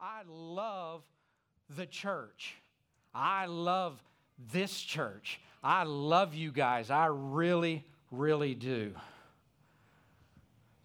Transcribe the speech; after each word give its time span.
I 0.00 0.22
love 0.26 1.02
the 1.76 1.84
church. 1.84 2.54
I 3.14 3.44
love 3.44 4.02
this 4.50 4.80
church. 4.80 5.40
I 5.62 5.82
love 5.82 6.34
you 6.34 6.52
guys. 6.52 6.90
I 6.90 7.06
really, 7.06 7.84
really 8.10 8.54
do. 8.54 8.94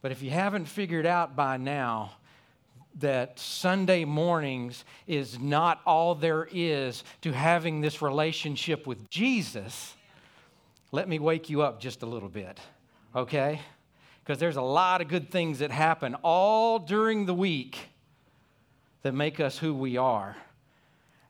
But 0.01 0.11
if 0.11 0.21
you 0.21 0.31
haven't 0.31 0.65
figured 0.65 1.05
out 1.05 1.33
by 1.33 1.55
now 1.55 2.11
that 2.99 3.39
Sunday 3.39 4.03
mornings 4.03 4.83
is 5.07 5.39
not 5.39 5.79
all 5.85 6.15
there 6.15 6.47
is 6.51 7.05
to 7.21 7.31
having 7.31 7.79
this 7.79 8.01
relationship 8.01 8.85
with 8.85 9.09
Jesus, 9.09 9.95
let 10.91 11.07
me 11.07 11.19
wake 11.19 11.49
you 11.49 11.61
up 11.61 11.79
just 11.79 12.03
a 12.03 12.05
little 12.05 12.29
bit, 12.29 12.59
okay? 13.15 13.61
Because 14.23 14.39
there's 14.39 14.57
a 14.57 14.61
lot 14.61 14.99
of 14.99 15.07
good 15.07 15.31
things 15.31 15.59
that 15.59 15.71
happen 15.71 16.15
all 16.15 16.79
during 16.79 17.25
the 17.25 17.33
week 17.33 17.77
that 19.05 19.13
make 19.13 19.39
us 19.39 19.59
who 19.59 19.71
we 19.71 19.97
are. 19.97 20.35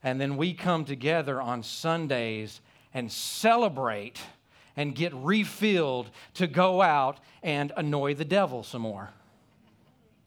And 0.01 0.21
then 0.21 0.37
we 0.37 0.53
come 0.53 0.85
together 0.85 1.41
on 1.41 1.61
Sundays 1.61 2.61
and 2.93 3.11
celebrate 3.11 4.21
and 4.77 4.95
get 4.95 5.13
refilled 5.13 6.09
to 6.35 6.47
go 6.47 6.81
out 6.81 7.19
and 7.43 7.73
annoy 7.75 8.13
the 8.13 8.23
devil 8.23 8.63
some 8.63 8.83
more. 8.83 9.09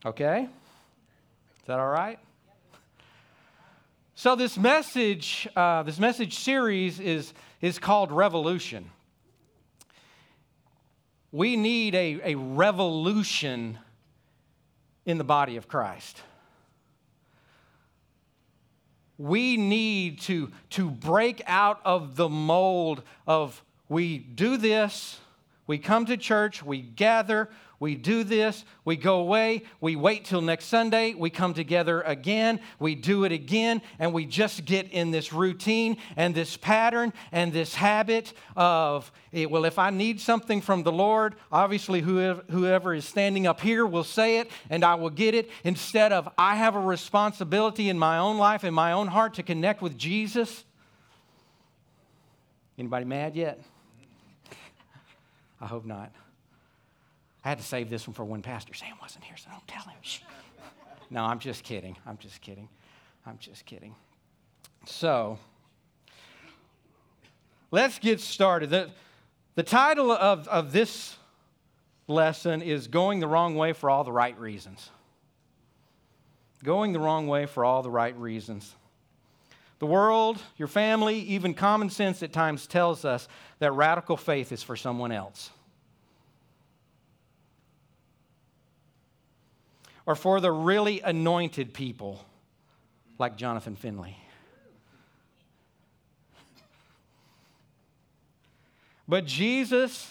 Okay? 0.04 0.42
Is 0.42 1.66
that 1.68 1.78
all 1.78 1.88
right? 1.88 2.18
So 4.14 4.36
this 4.36 4.58
message, 4.58 5.48
uh, 5.56 5.84
this 5.84 5.98
message 5.98 6.34
series 6.34 7.00
is, 7.00 7.32
is 7.62 7.78
called 7.78 8.12
Revolution. 8.12 8.90
We 11.32 11.56
need 11.56 11.94
a, 11.94 12.32
a 12.32 12.34
revolution 12.34 13.78
in 15.06 15.16
the 15.16 15.24
body 15.24 15.56
of 15.56 15.66
Christ. 15.66 16.20
We 19.18 19.56
need 19.56 20.20
to, 20.22 20.50
to 20.70 20.90
break 20.90 21.42
out 21.46 21.80
of 21.84 22.16
the 22.16 22.28
mold 22.28 23.02
of 23.26 23.62
we 23.88 24.18
do 24.18 24.56
this, 24.56 25.18
we 25.66 25.78
come 25.78 26.06
to 26.06 26.16
church, 26.16 26.62
we 26.62 26.80
gather, 26.80 27.50
we 27.80 27.94
do 27.94 28.24
this, 28.24 28.64
we 28.84 28.96
go 28.96 29.20
away, 29.20 29.62
we 29.80 29.94
wait 29.94 30.24
till 30.24 30.42
next 30.42 30.64
Sunday, 30.64 31.14
we 31.14 31.30
come 31.30 31.54
together 31.54 32.00
again, 32.00 32.58
we 32.80 32.96
do 32.96 33.24
it 33.24 33.30
again, 33.30 33.82
and 34.00 34.12
we 34.12 34.26
just 34.26 34.64
get 34.64 34.90
in 34.90 35.12
this 35.12 35.32
routine 35.32 35.96
and 36.16 36.34
this 36.34 36.56
pattern 36.56 37.12
and 37.30 37.52
this 37.52 37.76
habit 37.76 38.32
of, 38.56 39.12
eh, 39.32 39.44
well, 39.44 39.64
if 39.64 39.78
I 39.78 39.90
need 39.90 40.20
something 40.20 40.60
from 40.60 40.82
the 40.82 40.90
Lord, 40.90 41.36
obviously 41.52 42.00
whoever, 42.00 42.42
whoever 42.50 42.94
is 42.94 43.04
standing 43.04 43.46
up 43.46 43.60
here 43.60 43.86
will 43.86 44.04
say 44.04 44.38
it 44.38 44.50
and 44.70 44.84
I 44.84 44.96
will 44.96 45.10
get 45.10 45.36
it, 45.36 45.48
instead 45.62 46.12
of 46.12 46.28
I 46.36 46.56
have 46.56 46.74
a 46.74 46.80
responsibility 46.80 47.88
in 47.88 47.98
my 47.98 48.18
own 48.18 48.38
life, 48.38 48.64
in 48.64 48.74
my 48.74 48.90
own 48.90 49.06
heart 49.06 49.34
to 49.34 49.44
connect 49.44 49.82
with 49.82 49.96
Jesus. 49.96 50.64
Anybody 52.76 53.04
mad 53.04 53.36
yet? 53.36 53.60
I 55.60 55.66
hope 55.66 55.84
not. 55.84 56.12
I 57.48 57.52
had 57.52 57.58
to 57.60 57.64
save 57.64 57.88
this 57.88 58.06
one 58.06 58.12
for 58.12 58.26
when 58.26 58.42
Pastor 58.42 58.74
Sam 58.74 58.92
wasn't 59.00 59.24
here, 59.24 59.38
so 59.38 59.48
don't 59.50 59.66
tell 59.66 59.84
him. 59.84 59.96
No, 61.08 61.24
I'm 61.24 61.38
just 61.38 61.64
kidding. 61.64 61.96
I'm 62.04 62.18
just 62.18 62.42
kidding. 62.42 62.68
I'm 63.24 63.38
just 63.38 63.64
kidding. 63.64 63.94
So, 64.84 65.38
let's 67.70 67.98
get 67.98 68.20
started. 68.20 68.68
The, 68.68 68.90
the 69.54 69.62
title 69.62 70.12
of, 70.12 70.46
of 70.48 70.72
this 70.72 71.16
lesson 72.06 72.60
is 72.60 72.86
Going 72.86 73.18
the 73.18 73.26
Wrong 73.26 73.54
Way 73.54 73.72
for 73.72 73.88
All 73.88 74.04
the 74.04 74.12
Right 74.12 74.38
Reasons. 74.38 74.90
Going 76.62 76.92
the 76.92 77.00
wrong 77.00 77.28
way 77.28 77.46
for 77.46 77.64
all 77.64 77.82
the 77.82 77.90
right 77.90 78.14
reasons. 78.18 78.74
The 79.78 79.86
world, 79.86 80.38
your 80.58 80.68
family, 80.68 81.20
even 81.20 81.54
common 81.54 81.88
sense 81.88 82.22
at 82.22 82.30
times 82.30 82.66
tells 82.66 83.06
us 83.06 83.26
that 83.58 83.72
radical 83.72 84.18
faith 84.18 84.52
is 84.52 84.62
for 84.62 84.76
someone 84.76 85.12
else. 85.12 85.48
Or 90.08 90.14
for 90.14 90.40
the 90.40 90.50
really 90.50 91.02
anointed 91.02 91.74
people 91.74 92.24
like 93.18 93.36
Jonathan 93.36 93.76
Finley. 93.76 94.16
But 99.06 99.26
Jesus, 99.26 100.10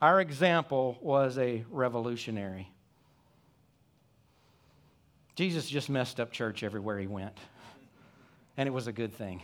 our 0.00 0.20
example, 0.20 0.96
was 1.00 1.38
a 1.38 1.64
revolutionary. 1.72 2.68
Jesus 5.34 5.68
just 5.68 5.90
messed 5.90 6.20
up 6.20 6.30
church 6.30 6.62
everywhere 6.62 7.00
he 7.00 7.08
went, 7.08 7.36
and 8.56 8.68
it 8.68 8.72
was 8.72 8.86
a 8.86 8.92
good 8.92 9.12
thing. 9.12 9.42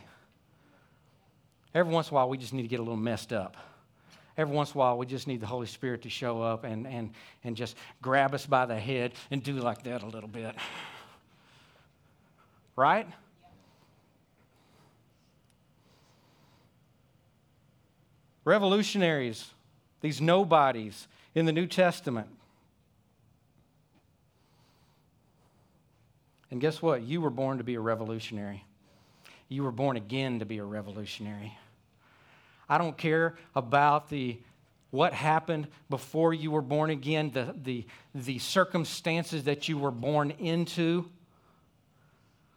Every 1.74 1.92
once 1.92 2.08
in 2.08 2.12
a 2.12 2.14
while, 2.14 2.28
we 2.28 2.38
just 2.38 2.52
need 2.52 2.62
to 2.62 2.68
get 2.68 2.78
a 2.78 2.84
little 2.84 2.96
messed 2.96 3.32
up 3.32 3.56
every 4.38 4.54
once 4.54 4.70
in 4.72 4.76
a 4.76 4.78
while, 4.78 4.96
we 4.96 5.04
just 5.04 5.26
need 5.26 5.40
the 5.40 5.46
Holy 5.46 5.66
Spirit 5.66 6.02
to 6.02 6.08
show 6.08 6.40
up 6.40 6.62
and, 6.62 6.86
and, 6.86 7.10
and 7.42 7.56
just 7.56 7.76
grab 8.00 8.32
us 8.32 8.46
by 8.46 8.64
the 8.64 8.78
head 8.78 9.12
and 9.32 9.42
do 9.42 9.54
like 9.54 9.82
that 9.82 10.02
a 10.04 10.06
little 10.06 10.28
bit. 10.28 10.54
Right? 12.76 13.08
Revolutionaries, 18.44 19.50
these 20.00 20.20
nobodies 20.20 21.08
in 21.34 21.44
the 21.44 21.52
New 21.52 21.66
Testament. 21.66 22.28
And 26.50 26.60
guess 26.60 26.80
what? 26.80 27.02
You 27.02 27.20
were 27.20 27.28
born 27.30 27.58
to 27.58 27.64
be 27.64 27.74
a 27.74 27.80
revolutionary. 27.80 28.64
You 29.48 29.64
were 29.64 29.72
born 29.72 29.96
again 29.96 30.38
to 30.38 30.46
be 30.46 30.58
a 30.58 30.64
revolutionary. 30.64 31.58
I 32.68 32.78
don't 32.78 32.96
care 32.96 33.36
about 33.54 34.08
the 34.10 34.38
what 34.90 35.12
happened 35.12 35.68
before 35.90 36.32
you 36.32 36.50
were 36.50 36.62
born 36.62 36.90
again, 36.90 37.30
the, 37.32 37.54
the, 37.62 37.86
the 38.14 38.38
circumstances 38.38 39.44
that 39.44 39.68
you 39.68 39.76
were 39.76 39.90
born 39.90 40.30
into. 40.38 41.08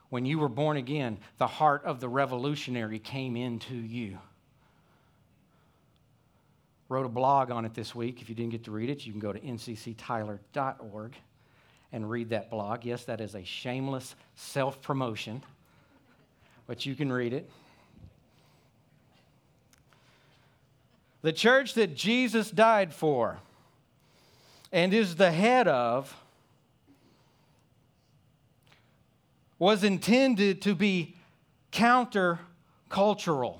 When 0.09 0.25
you 0.25 0.39
were 0.39 0.49
born 0.49 0.77
again, 0.77 1.17
the 1.37 1.47
heart 1.47 1.83
of 1.85 1.99
the 1.99 2.09
revolutionary 2.09 2.99
came 2.99 3.35
into 3.35 3.75
you. 3.75 4.17
Wrote 6.89 7.05
a 7.05 7.09
blog 7.09 7.51
on 7.51 7.63
it 7.65 7.73
this 7.73 7.95
week. 7.95 8.21
If 8.21 8.29
you 8.29 8.35
didn't 8.35 8.51
get 8.51 8.65
to 8.65 8.71
read 8.71 8.89
it, 8.89 9.05
you 9.05 9.13
can 9.13 9.21
go 9.21 9.31
to 9.31 9.39
ncctyler.org 9.39 11.15
and 11.93 12.09
read 12.09 12.29
that 12.29 12.49
blog. 12.49 12.85
Yes, 12.85 13.05
that 13.05 13.21
is 13.21 13.35
a 13.35 13.43
shameless 13.43 14.15
self 14.35 14.81
promotion, 14.81 15.43
but 16.67 16.85
you 16.85 16.95
can 16.95 17.11
read 17.11 17.33
it. 17.33 17.49
The 21.21 21.33
church 21.33 21.73
that 21.75 21.95
Jesus 21.95 22.49
died 22.49 22.93
for 22.93 23.39
and 24.71 24.93
is 24.93 25.15
the 25.15 25.31
head 25.31 25.67
of, 25.67 26.15
was 29.59 29.83
intended 29.83 30.61
to 30.63 30.73
be 30.73 31.15
countercultural. 31.71 33.59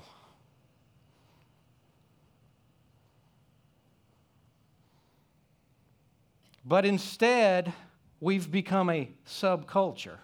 But 6.64 6.84
instead, 6.84 7.72
we've 8.20 8.50
become 8.50 8.90
a 8.90 9.08
subculture. 9.28 10.18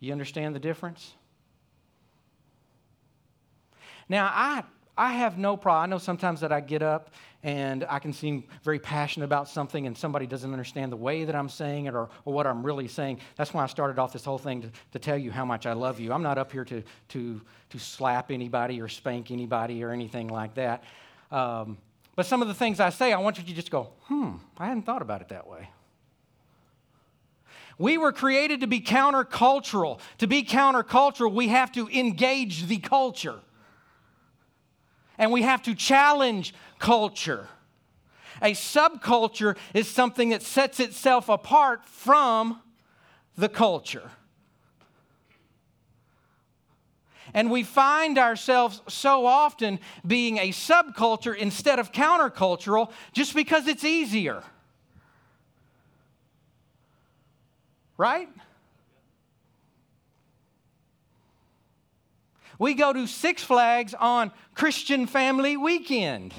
You 0.00 0.10
understand 0.10 0.56
the 0.56 0.60
difference? 0.60 1.14
Now, 4.08 4.30
I, 4.32 4.62
I 4.96 5.12
have 5.14 5.38
no 5.38 5.56
problem. 5.56 5.84
I 5.84 5.86
know 5.86 5.98
sometimes 5.98 6.40
that 6.40 6.52
I 6.52 6.60
get 6.60 6.82
up 6.82 7.10
and 7.42 7.84
I 7.88 7.98
can 7.98 8.12
seem 8.12 8.44
very 8.62 8.78
passionate 8.78 9.24
about 9.24 9.48
something 9.48 9.86
and 9.86 9.96
somebody 9.96 10.26
doesn't 10.26 10.52
understand 10.52 10.92
the 10.92 10.96
way 10.96 11.24
that 11.24 11.34
I'm 11.34 11.48
saying 11.48 11.86
it 11.86 11.94
or, 11.94 12.10
or 12.24 12.32
what 12.32 12.46
I'm 12.46 12.62
really 12.62 12.88
saying. 12.88 13.20
That's 13.36 13.52
why 13.54 13.64
I 13.64 13.66
started 13.66 13.98
off 13.98 14.12
this 14.12 14.24
whole 14.24 14.38
thing 14.38 14.62
to, 14.62 14.70
to 14.92 14.98
tell 14.98 15.16
you 15.16 15.30
how 15.30 15.44
much 15.44 15.66
I 15.66 15.72
love 15.72 15.98
you. 15.98 16.12
I'm 16.12 16.22
not 16.22 16.38
up 16.38 16.52
here 16.52 16.64
to, 16.66 16.82
to, 17.08 17.40
to 17.70 17.78
slap 17.78 18.30
anybody 18.30 18.80
or 18.80 18.88
spank 18.88 19.30
anybody 19.30 19.82
or 19.82 19.90
anything 19.90 20.28
like 20.28 20.54
that. 20.54 20.84
Um, 21.30 21.78
but 22.14 22.26
some 22.26 22.42
of 22.42 22.48
the 22.48 22.54
things 22.54 22.78
I 22.78 22.90
say, 22.90 23.12
I 23.12 23.18
want 23.18 23.38
you 23.38 23.44
to 23.44 23.54
just 23.54 23.70
go, 23.70 23.90
hmm, 24.02 24.34
I 24.58 24.66
hadn't 24.66 24.82
thought 24.82 25.02
about 25.02 25.22
it 25.22 25.30
that 25.30 25.46
way. 25.46 25.70
We 27.78 27.96
were 27.96 28.12
created 28.12 28.60
to 28.60 28.66
be 28.66 28.80
countercultural. 28.80 29.98
To 30.18 30.26
be 30.26 30.44
countercultural, 30.44 31.32
we 31.32 31.48
have 31.48 31.72
to 31.72 31.88
engage 31.88 32.66
the 32.66 32.76
culture 32.76 33.40
and 35.18 35.32
we 35.32 35.42
have 35.42 35.62
to 35.62 35.74
challenge 35.74 36.54
culture. 36.78 37.48
A 38.40 38.52
subculture 38.52 39.56
is 39.74 39.88
something 39.88 40.30
that 40.30 40.42
sets 40.42 40.80
itself 40.80 41.28
apart 41.28 41.84
from 41.84 42.60
the 43.36 43.48
culture. 43.48 44.10
And 47.34 47.50
we 47.50 47.62
find 47.62 48.18
ourselves 48.18 48.82
so 48.88 49.24
often 49.24 49.80
being 50.06 50.38
a 50.38 50.50
subculture 50.50 51.34
instead 51.34 51.78
of 51.78 51.92
countercultural 51.92 52.90
just 53.12 53.34
because 53.34 53.68
it's 53.68 53.84
easier. 53.84 54.42
right? 58.02 58.28
We 62.62 62.74
go 62.74 62.92
to 62.92 63.08
Six 63.08 63.42
Flags 63.42 63.92
on 63.92 64.30
Christian 64.54 65.08
Family 65.08 65.56
Weekend. 65.56 66.32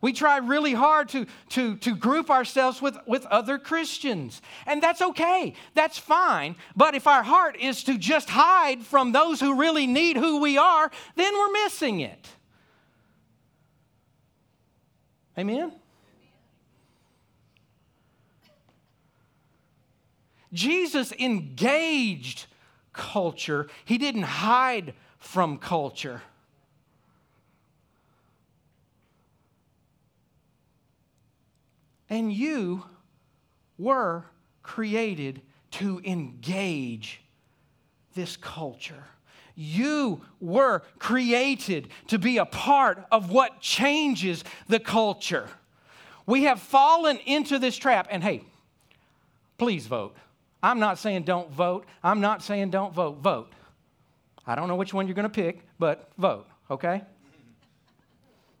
We 0.00 0.12
try 0.12 0.36
really 0.36 0.72
hard 0.72 1.08
to, 1.08 1.26
to, 1.48 1.74
to 1.78 1.96
group 1.96 2.30
ourselves 2.30 2.80
with, 2.80 2.96
with 3.08 3.26
other 3.26 3.58
Christians. 3.58 4.40
And 4.64 4.80
that's 4.80 5.02
okay. 5.02 5.54
That's 5.74 5.98
fine. 5.98 6.54
But 6.76 6.94
if 6.94 7.08
our 7.08 7.24
heart 7.24 7.56
is 7.58 7.82
to 7.82 7.98
just 7.98 8.30
hide 8.30 8.84
from 8.84 9.10
those 9.10 9.40
who 9.40 9.58
really 9.58 9.88
need 9.88 10.16
who 10.16 10.40
we 10.40 10.58
are, 10.58 10.92
then 11.16 11.34
we're 11.34 11.64
missing 11.64 11.98
it. 11.98 12.28
Amen? 15.36 15.72
Jesus 20.52 21.12
engaged 21.12 22.46
culture, 22.92 23.68
he 23.84 23.98
didn't 23.98 24.22
hide 24.22 24.94
from 25.18 25.58
culture. 25.58 26.22
And 32.10 32.32
you 32.32 32.84
were 33.76 34.24
created 34.62 35.42
to 35.72 36.00
engage 36.04 37.20
this 38.14 38.36
culture. 38.36 39.04
You 39.54 40.22
were 40.40 40.82
created 40.98 41.88
to 42.08 42.18
be 42.18 42.38
a 42.38 42.46
part 42.46 43.04
of 43.10 43.30
what 43.30 43.60
changes 43.60 44.44
the 44.68 44.80
culture. 44.80 45.48
We 46.26 46.44
have 46.44 46.60
fallen 46.60 47.18
into 47.26 47.58
this 47.58 47.76
trap, 47.76 48.08
and 48.10 48.22
hey, 48.22 48.44
please 49.58 49.86
vote. 49.86 50.16
I'm 50.62 50.80
not 50.80 50.98
saying 50.98 51.22
don't 51.22 51.50
vote. 51.50 51.86
I'm 52.02 52.20
not 52.20 52.42
saying 52.42 52.70
don't 52.70 52.92
vote. 52.92 53.18
Vote. 53.18 53.52
I 54.46 54.54
don't 54.54 54.68
know 54.68 54.76
which 54.76 54.94
one 54.94 55.06
you're 55.06 55.14
going 55.14 55.24
to 55.24 55.28
pick, 55.28 55.60
but 55.78 56.10
vote, 56.16 56.46
okay? 56.70 57.02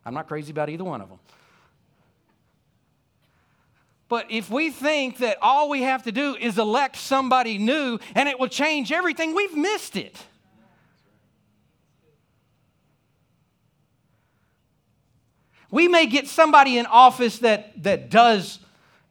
I'm 0.04 0.14
not 0.14 0.28
crazy 0.28 0.50
about 0.52 0.68
either 0.68 0.84
one 0.84 1.00
of 1.00 1.08
them. 1.08 1.18
But 4.08 4.30
if 4.30 4.50
we 4.50 4.70
think 4.70 5.18
that 5.18 5.36
all 5.42 5.68
we 5.68 5.82
have 5.82 6.04
to 6.04 6.12
do 6.12 6.34
is 6.34 6.58
elect 6.58 6.96
somebody 6.96 7.58
new 7.58 7.98
and 8.14 8.28
it 8.28 8.40
will 8.40 8.48
change 8.48 8.90
everything, 8.90 9.34
we've 9.34 9.56
missed 9.56 9.96
it. 9.96 10.16
We 15.70 15.88
may 15.88 16.06
get 16.06 16.26
somebody 16.26 16.78
in 16.78 16.86
office 16.86 17.38
that, 17.40 17.82
that 17.82 18.08
does 18.08 18.60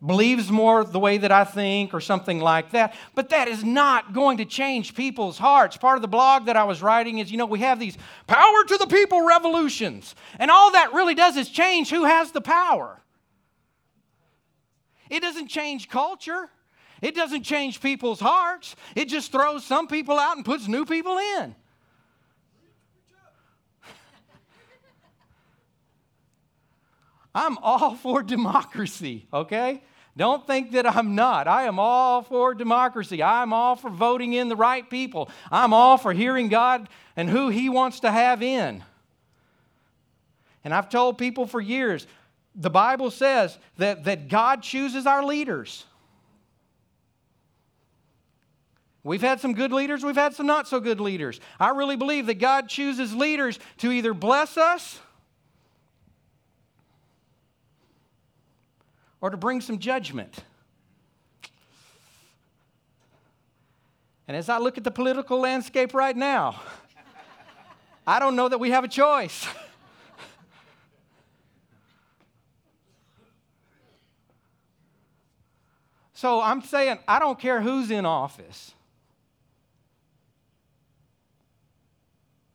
believes 0.06 0.52
more 0.52 0.84
the 0.84 1.00
way 1.00 1.18
that 1.18 1.32
I 1.32 1.44
think 1.44 1.94
or 1.94 2.00
something 2.00 2.40
like 2.40 2.72
that. 2.72 2.96
But 3.16 3.30
that 3.30 3.48
is 3.48 3.64
not 3.64 4.14
going 4.14 4.38
to 4.38 4.46
change 4.46 4.94
people's 4.94 5.38
hearts. 5.38 5.76
Part 5.76 5.98
of 5.98 6.02
the 6.04 6.08
blog 6.08 6.46
that 6.46 6.56
I 6.56 6.66
was 6.66 6.82
writing 6.82 7.18
is 7.18 7.32
you 7.32 7.38
know, 7.38 7.46
we 7.46 7.60
have 7.60 7.80
these 7.80 7.98
power 8.28 8.64
to 8.64 8.78
the 8.78 8.88
people 8.88 9.26
revolutions. 9.26 10.14
And 10.38 10.52
all 10.52 10.72
that 10.72 10.94
really 10.94 11.16
does 11.16 11.36
is 11.36 11.50
change 11.50 11.90
who 11.90 12.06
has 12.06 12.32
the 12.32 12.42
power. 12.42 13.02
It 15.10 15.22
doesn't 15.22 15.48
change 15.48 15.90
culture. 15.90 16.50
It 17.02 17.16
doesn't 17.16 17.44
change 17.44 17.82
people's 17.82 18.20
hearts. 18.20 18.76
It 18.96 19.06
just 19.06 19.32
throws 19.32 19.64
some 19.64 19.88
people 19.88 20.20
out 20.20 20.36
and 20.36 20.46
puts 20.46 20.68
new 20.68 20.86
people 20.86 21.18
in. 21.18 21.56
I'm 27.38 27.60
all 27.60 27.94
for 27.94 28.24
democracy, 28.24 29.28
okay? 29.31 29.84
Don't 30.18 30.48
think 30.48 30.72
that 30.72 30.88
I'm 30.88 31.13
not. 31.13 31.48
I 31.48 31.66
am 31.66 31.78
all 31.78 32.24
for 32.24 32.56
democracy. 32.56 33.22
I'm 33.22 33.54
all 33.54 33.75
for 33.75 33.92
voting 33.92 34.34
in 34.34 34.50
the 34.50 34.56
right 34.56 34.89
people. 34.89 35.30
I'm 35.51 35.72
all 35.72 36.00
for 36.00 36.13
hearing 36.13 36.50
God 36.50 36.89
and 37.16 37.30
who 37.30 37.50
He 37.50 37.69
wants 37.69 38.00
to 38.00 38.12
have 38.12 38.42
in. 38.42 38.84
And 40.63 40.74
I've 40.74 40.89
told 40.89 41.19
people 41.19 41.45
for 41.45 41.62
years 41.62 42.07
the 42.56 42.72
Bible 42.72 43.12
says 43.12 43.56
that, 43.78 44.06
that 44.06 44.30
God 44.30 44.63
chooses 44.63 45.06
our 45.06 45.24
leaders. 45.24 45.86
We've 49.04 49.22
had 49.22 49.40
some 49.40 49.54
good 49.54 49.72
leaders, 49.72 50.04
we've 50.04 50.16
had 50.16 50.33
some 50.33 50.48
not 50.48 50.68
so 50.68 50.80
good 50.80 51.00
leaders. 51.00 51.40
I 51.60 51.69
really 51.69 51.98
believe 51.98 52.25
that 52.25 52.40
God 52.40 52.68
chooses 52.68 53.13
leaders 53.13 53.60
to 53.78 53.92
either 53.92 54.16
bless 54.16 54.57
us 54.57 55.00
or 59.22 59.30
to 59.30 59.38
bring 59.38 59.62
some 59.62 59.80
judgment. 59.80 60.44
And 64.28 64.36
as 64.36 64.50
I 64.50 64.58
look 64.58 64.78
at 64.78 64.84
the 64.84 64.92
political 64.92 65.40
landscape 65.40 65.94
right 65.94 66.16
now, 66.16 66.62
I 68.06 68.19
don't 68.19 68.36
know 68.36 68.50
that 68.50 68.60
we 68.60 68.72
have 68.72 68.84
a 68.84 68.88
choice. 68.88 69.48
so 76.14 76.42
I'm 76.42 76.62
saying, 76.62 77.00
I 77.08 77.19
don't 77.19 77.40
care 77.40 77.62
who's 77.62 77.90
in 77.90 78.06
office. 78.06 78.74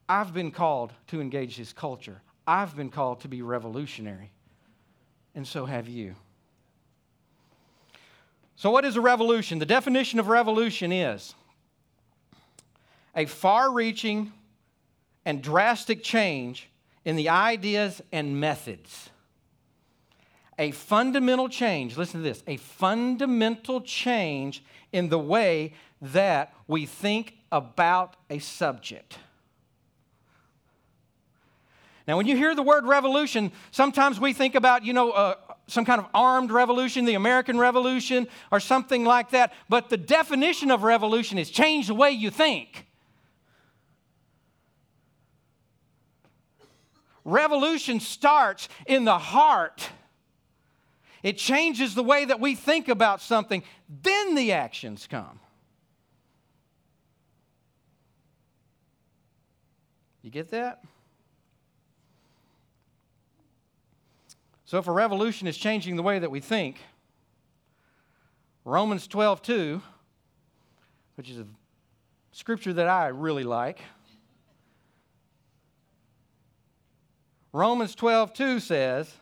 I've 0.09 0.35
been 0.35 0.51
called 0.51 0.93
to 1.09 1.23
engage 1.23 1.57
this 1.57 1.73
culture. 1.73 2.21
I've 2.47 2.77
been 2.77 2.91
called 2.91 3.21
to 3.21 3.29
be 3.29 3.41
revolutionary. 3.41 4.31
And 5.35 5.49
so 5.49 5.65
have 5.65 5.89
you. 5.89 6.15
So, 8.57 8.71
what 8.71 8.85
is 8.85 8.97
a 8.97 9.01
revolution? 9.01 9.59
The 9.59 9.67
definition 9.67 10.19
of 10.19 10.29
revolution 10.29 10.93
is 10.93 11.35
a 13.15 13.27
far 13.27 13.73
reaching 13.73 14.33
and 15.25 15.43
drastic 15.43 16.03
change 16.03 16.69
in 17.05 17.17
the 17.17 17.29
ideas 17.29 18.03
and 18.13 18.41
methods. 18.41 19.11
A 20.59 20.71
fundamental 20.71 21.49
change, 21.49 21.97
listen 21.97 22.21
to 22.21 22.25
this, 22.25 22.43
a 22.47 22.57
fundamental 22.59 23.81
change 23.81 24.63
in 24.93 25.09
the 25.09 25.19
way 25.19 25.73
that 26.01 26.55
we 26.67 26.87
think 26.87 27.35
about 27.51 28.17
a 28.29 28.39
subject. 28.39 29.19
Now, 32.07 32.17
when 32.17 32.27
you 32.27 32.37
hear 32.37 32.55
the 32.55 32.63
word 32.63 32.85
revolution, 32.85 33.53
sometimes 33.71 34.21
we 34.21 34.33
think 34.33 34.55
about, 34.55 34.85
you 34.85 34.93
know, 34.93 35.13
uh, 35.13 35.35
some 35.73 35.85
kind 35.85 36.01
of 36.01 36.07
armed 36.15 36.51
revolution, 36.51 37.05
the 37.05 37.15
American 37.15 37.59
Revolution, 37.59 38.29
or 38.51 38.61
something 38.61 39.05
like 39.05 39.31
that. 39.31 39.53
But 39.69 39.89
the 39.89 39.97
definition 39.97 40.71
of 40.71 40.83
revolution 40.83 41.39
is 41.39 41.51
change 41.51 41.89
the 41.89 41.95
way 41.95 42.11
you 42.11 42.31
think. 42.31 42.87
Revolution 47.25 48.01
starts 48.01 48.69
in 48.87 49.05
the 49.05 49.19
heart. 49.19 49.89
It 51.23 51.39
changes 51.39 51.95
the 51.95 52.03
way 52.03 52.25
that 52.25 52.41
we 52.41 52.55
think 52.55 52.89
about 52.89 53.21
something, 53.21 53.63
then 54.03 54.35
the 54.35 54.53
actions 54.53 55.07
come. 55.09 55.39
You 60.23 60.31
get 60.31 60.51
that? 60.51 60.83
So 64.73 64.79
if 64.79 64.89
a 64.89 64.91
revolution 64.91 65.47
is 65.47 65.59
changing 65.59 65.97
the 65.97 66.03
way 66.03 66.19
that 66.19 66.31
we 66.31 66.41
think, 66.41 66.79
Romans 68.65 69.07
12, 69.07 69.43
2, 69.43 69.83
which 71.17 71.29
is 71.29 71.41
a 71.41 71.47
scripture 72.31 72.73
that 72.73 72.89
I 72.89 73.09
really 73.09 73.45
like, 73.45 73.81
Romans 77.53 77.95
12, 77.95 78.33
2 78.33 78.61
says, 78.61 79.13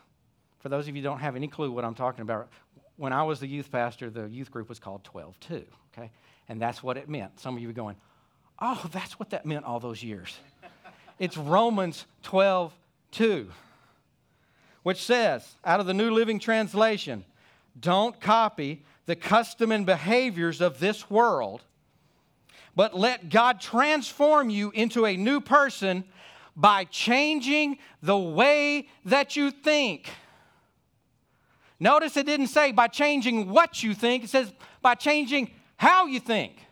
for 0.59 0.69
those 0.69 0.87
of 0.87 0.95
you 0.95 1.01
who 1.01 1.09
don't 1.09 1.19
have 1.19 1.35
any 1.35 1.49
clue 1.49 1.69
what 1.69 1.83
I'm 1.83 1.95
talking 1.95 2.21
about, 2.21 2.47
when 2.95 3.11
I 3.11 3.23
was 3.23 3.41
the 3.41 3.47
youth 3.47 3.69
pastor, 3.69 4.09
the 4.09 4.29
youth 4.29 4.51
group 4.51 4.69
was 4.69 4.79
called 4.79 5.03
12 5.03 5.37
2, 5.41 5.65
okay? 5.93 6.11
And 6.47 6.61
that's 6.61 6.81
what 6.81 6.95
it 6.95 7.09
meant. 7.09 7.41
Some 7.41 7.57
of 7.57 7.61
you 7.61 7.67
are 7.67 7.73
going, 7.73 7.97
oh, 8.61 8.81
that's 8.93 9.19
what 9.19 9.31
that 9.31 9.45
meant 9.45 9.65
all 9.65 9.81
those 9.81 10.01
years. 10.01 10.33
it's 11.19 11.35
Romans 11.35 12.05
12 12.23 12.73
2 13.11 13.51
which 14.83 15.01
says, 15.03 15.55
out 15.63 15.79
of 15.79 15.85
the 15.85 15.93
New 15.93 16.11
Living 16.11 16.39
Translation, 16.39 17.23
don't 17.79 18.19
copy 18.19 18.83
the 19.05 19.15
custom 19.15 19.71
and 19.71 19.85
behaviors 19.85 20.61
of 20.61 20.79
this 20.79 21.09
world, 21.09 21.63
but 22.75 22.97
let 22.97 23.29
God 23.29 23.59
transform 23.59 24.49
you 24.49 24.71
into 24.71 25.05
a 25.05 25.17
new 25.17 25.41
person 25.41 26.03
by 26.55 26.85
changing 26.85 27.77
the 28.01 28.17
way 28.17 28.87
that 29.05 29.35
you 29.35 29.51
think. 29.51 30.09
Notice 31.79 32.15
it 32.17 32.25
didn't 32.25 32.47
say 32.47 32.71
by 32.71 32.87
changing 32.87 33.49
what 33.49 33.81
you 33.83 33.93
think, 33.93 34.23
it 34.23 34.29
says 34.29 34.53
by 34.81 34.95
changing 34.95 35.51
how 35.77 36.05
you 36.05 36.19
think. 36.19 36.65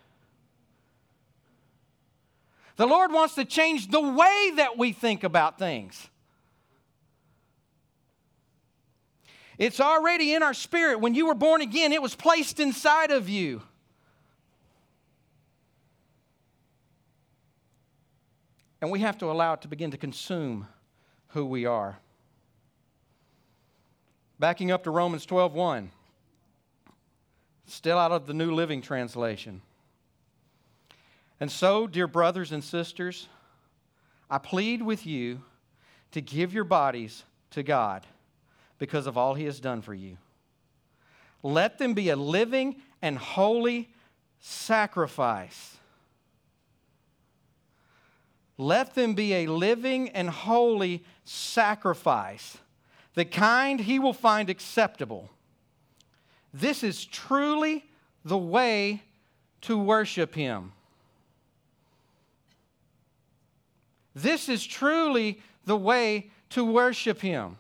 The 2.76 2.86
Lord 2.86 3.12
wants 3.12 3.36
to 3.36 3.44
change 3.44 3.90
the 3.90 4.00
way 4.00 4.52
that 4.56 4.78
we 4.78 4.94
think 4.94 5.24
about 5.24 5.60
things. 5.60 6.10
It's 9.60 9.82
already 9.82 10.34
in 10.34 10.42
our 10.42 10.54
spirit. 10.54 11.02
When 11.02 11.14
you 11.14 11.28
were 11.28 11.36
born 11.36 11.60
again, 11.60 11.92
it 11.92 12.02
was 12.02 12.16
placed 12.16 12.62
inside 12.62 13.12
of 13.12 13.28
you. 13.28 13.62
And 18.82 18.90
we 18.90 19.02
have 19.02 19.18
to 19.18 19.30
allow 19.30 19.54
it 19.54 19.62
to 19.64 19.68
begin 19.68 19.92
to 19.92 19.98
consume 19.98 20.66
who 21.28 21.46
we 21.46 21.66
are. 21.66 22.00
Backing 24.40 24.72
up 24.72 24.86
to 24.86 24.92
Romans 24.92 25.26
12:1. 25.26 25.92
Still 27.66 27.98
out 27.98 28.14
of 28.14 28.28
the 28.28 28.34
New 28.34 28.56
Living 28.56 28.82
Translation. 28.82 29.62
And 31.42 31.52
so, 31.52 31.86
dear 31.86 32.08
brothers 32.08 32.54
and 32.54 32.64
sisters, 32.64 33.28
I 34.30 34.38
plead 34.38 34.82
with 34.82 35.06
you 35.06 35.44
to 36.12 36.22
give 36.22 36.54
your 36.54 36.64
bodies 36.64 37.26
to 37.52 37.62
God 37.62 38.08
because 38.80 39.06
of 39.06 39.18
all 39.18 39.36
he 39.36 39.46
has 39.46 39.60
done 39.60 39.82
for 39.82 39.94
you. 39.94 40.18
Let 41.44 41.78
them 41.78 41.94
be 41.94 42.10
a 42.10 42.16
living 42.16 42.78
and 43.02 43.18
holy 43.18 43.90
sacrifice. 44.40 45.78
Let 48.58 48.96
them 48.96 49.14
be 49.14 49.34
a 49.34 49.48
living 49.48 50.10
and 50.10 50.30
holy 50.30 51.06
sacrifice, 51.24 52.58
the 53.14 53.24
kind 53.24 53.80
he 53.80 54.00
will 54.00 54.14
find 54.14 54.50
acceptable. 54.50 55.30
This 56.54 56.84
is 56.84 57.06
truly 57.06 57.86
the 58.26 58.38
way 58.38 59.04
to 59.62 59.78
worship 59.78 60.36
him. 60.36 60.74
This 64.14 64.50
is 64.50 64.66
truly 64.66 65.42
the 65.66 65.78
way 65.78 66.32
to 66.50 66.66
worship 66.66 67.22
him. 67.22 67.58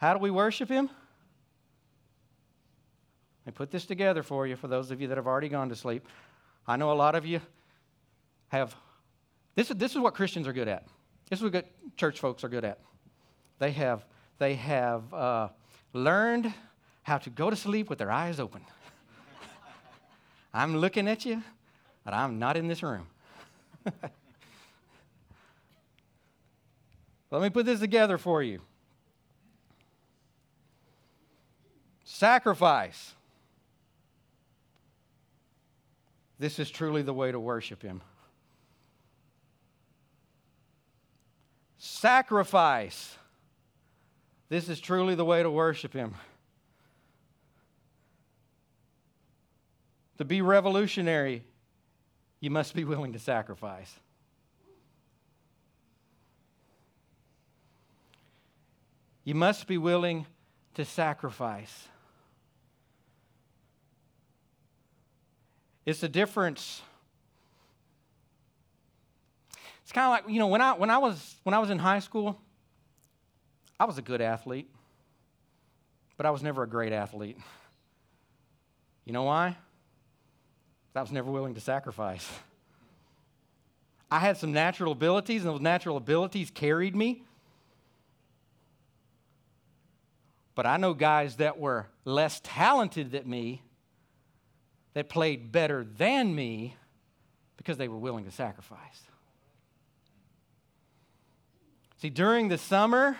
How 0.00 0.14
do 0.14 0.18
we 0.18 0.30
worship 0.30 0.70
Him? 0.70 0.88
I 3.46 3.50
put 3.50 3.70
this 3.70 3.84
together 3.84 4.22
for 4.22 4.46
you 4.46 4.56
for 4.56 4.66
those 4.66 4.90
of 4.90 5.02
you 5.02 5.08
that 5.08 5.18
have 5.18 5.26
already 5.26 5.50
gone 5.50 5.68
to 5.68 5.76
sleep. 5.76 6.08
I 6.66 6.76
know 6.76 6.90
a 6.90 6.94
lot 6.94 7.14
of 7.14 7.26
you 7.26 7.40
have. 8.48 8.74
This 9.54 9.70
is, 9.70 9.76
this 9.76 9.92
is 9.92 9.98
what 9.98 10.14
Christians 10.14 10.48
are 10.48 10.54
good 10.54 10.68
at. 10.68 10.86
This 11.28 11.40
is 11.40 11.42
what 11.42 11.52
good 11.52 11.66
church 11.98 12.18
folks 12.18 12.42
are 12.44 12.48
good 12.48 12.64
at. 12.64 12.78
They 13.58 13.72
have, 13.72 14.06
they 14.38 14.54
have 14.54 15.12
uh, 15.12 15.48
learned 15.92 16.54
how 17.02 17.18
to 17.18 17.28
go 17.28 17.50
to 17.50 17.56
sleep 17.56 17.90
with 17.90 17.98
their 17.98 18.10
eyes 18.10 18.40
open. 18.40 18.62
I'm 20.54 20.78
looking 20.78 21.08
at 21.08 21.26
you, 21.26 21.42
but 22.06 22.14
I'm 22.14 22.38
not 22.38 22.56
in 22.56 22.68
this 22.68 22.82
room. 22.82 23.06
Let 27.30 27.42
me 27.42 27.50
put 27.50 27.66
this 27.66 27.80
together 27.80 28.16
for 28.16 28.42
you. 28.42 28.62
Sacrifice. 32.20 33.14
This 36.38 36.58
is 36.58 36.70
truly 36.70 37.00
the 37.00 37.14
way 37.14 37.32
to 37.32 37.40
worship 37.40 37.80
Him. 37.80 38.02
Sacrifice. 41.78 43.16
This 44.50 44.68
is 44.68 44.80
truly 44.80 45.14
the 45.14 45.24
way 45.24 45.42
to 45.42 45.50
worship 45.50 45.94
Him. 45.94 46.14
To 50.18 50.26
be 50.26 50.42
revolutionary, 50.42 51.42
you 52.38 52.50
must 52.50 52.74
be 52.74 52.84
willing 52.84 53.14
to 53.14 53.18
sacrifice. 53.18 53.94
You 59.24 59.34
must 59.34 59.66
be 59.66 59.78
willing 59.78 60.26
to 60.74 60.84
sacrifice. 60.84 61.88
It's 65.84 66.02
a 66.02 66.08
difference. 66.08 66.82
It's 69.82 69.92
kind 69.92 70.06
of 70.06 70.10
like, 70.10 70.32
you 70.32 70.38
know, 70.38 70.46
when 70.46 70.60
I, 70.60 70.72
when, 70.74 70.90
I 70.90 70.98
was, 70.98 71.36
when 71.42 71.54
I 71.54 71.58
was 71.58 71.70
in 71.70 71.78
high 71.78 71.98
school, 71.98 72.40
I 73.78 73.86
was 73.86 73.98
a 73.98 74.02
good 74.02 74.20
athlete, 74.20 74.70
but 76.16 76.26
I 76.26 76.30
was 76.30 76.42
never 76.42 76.62
a 76.62 76.68
great 76.68 76.92
athlete. 76.92 77.38
You 79.04 79.12
know 79.12 79.24
why? 79.24 79.56
I 80.94 81.00
was 81.00 81.10
never 81.10 81.30
willing 81.30 81.54
to 81.54 81.60
sacrifice. 81.60 82.28
I 84.10 84.18
had 84.18 84.36
some 84.36 84.52
natural 84.52 84.92
abilities, 84.92 85.44
and 85.44 85.54
those 85.54 85.60
natural 85.60 85.96
abilities 85.96 86.50
carried 86.50 86.94
me. 86.94 87.22
But 90.54 90.66
I 90.66 90.76
know 90.76 90.94
guys 90.94 91.36
that 91.36 91.58
were 91.58 91.86
less 92.04 92.40
talented 92.44 93.12
than 93.12 93.28
me 93.28 93.62
that 94.94 95.08
played 95.08 95.52
better 95.52 95.84
than 95.84 96.34
me 96.34 96.76
because 97.56 97.76
they 97.76 97.88
were 97.88 97.98
willing 97.98 98.24
to 98.24 98.30
sacrifice. 98.30 99.02
See, 101.98 102.10
during 102.10 102.48
the 102.48 102.56
summer, 102.56 103.16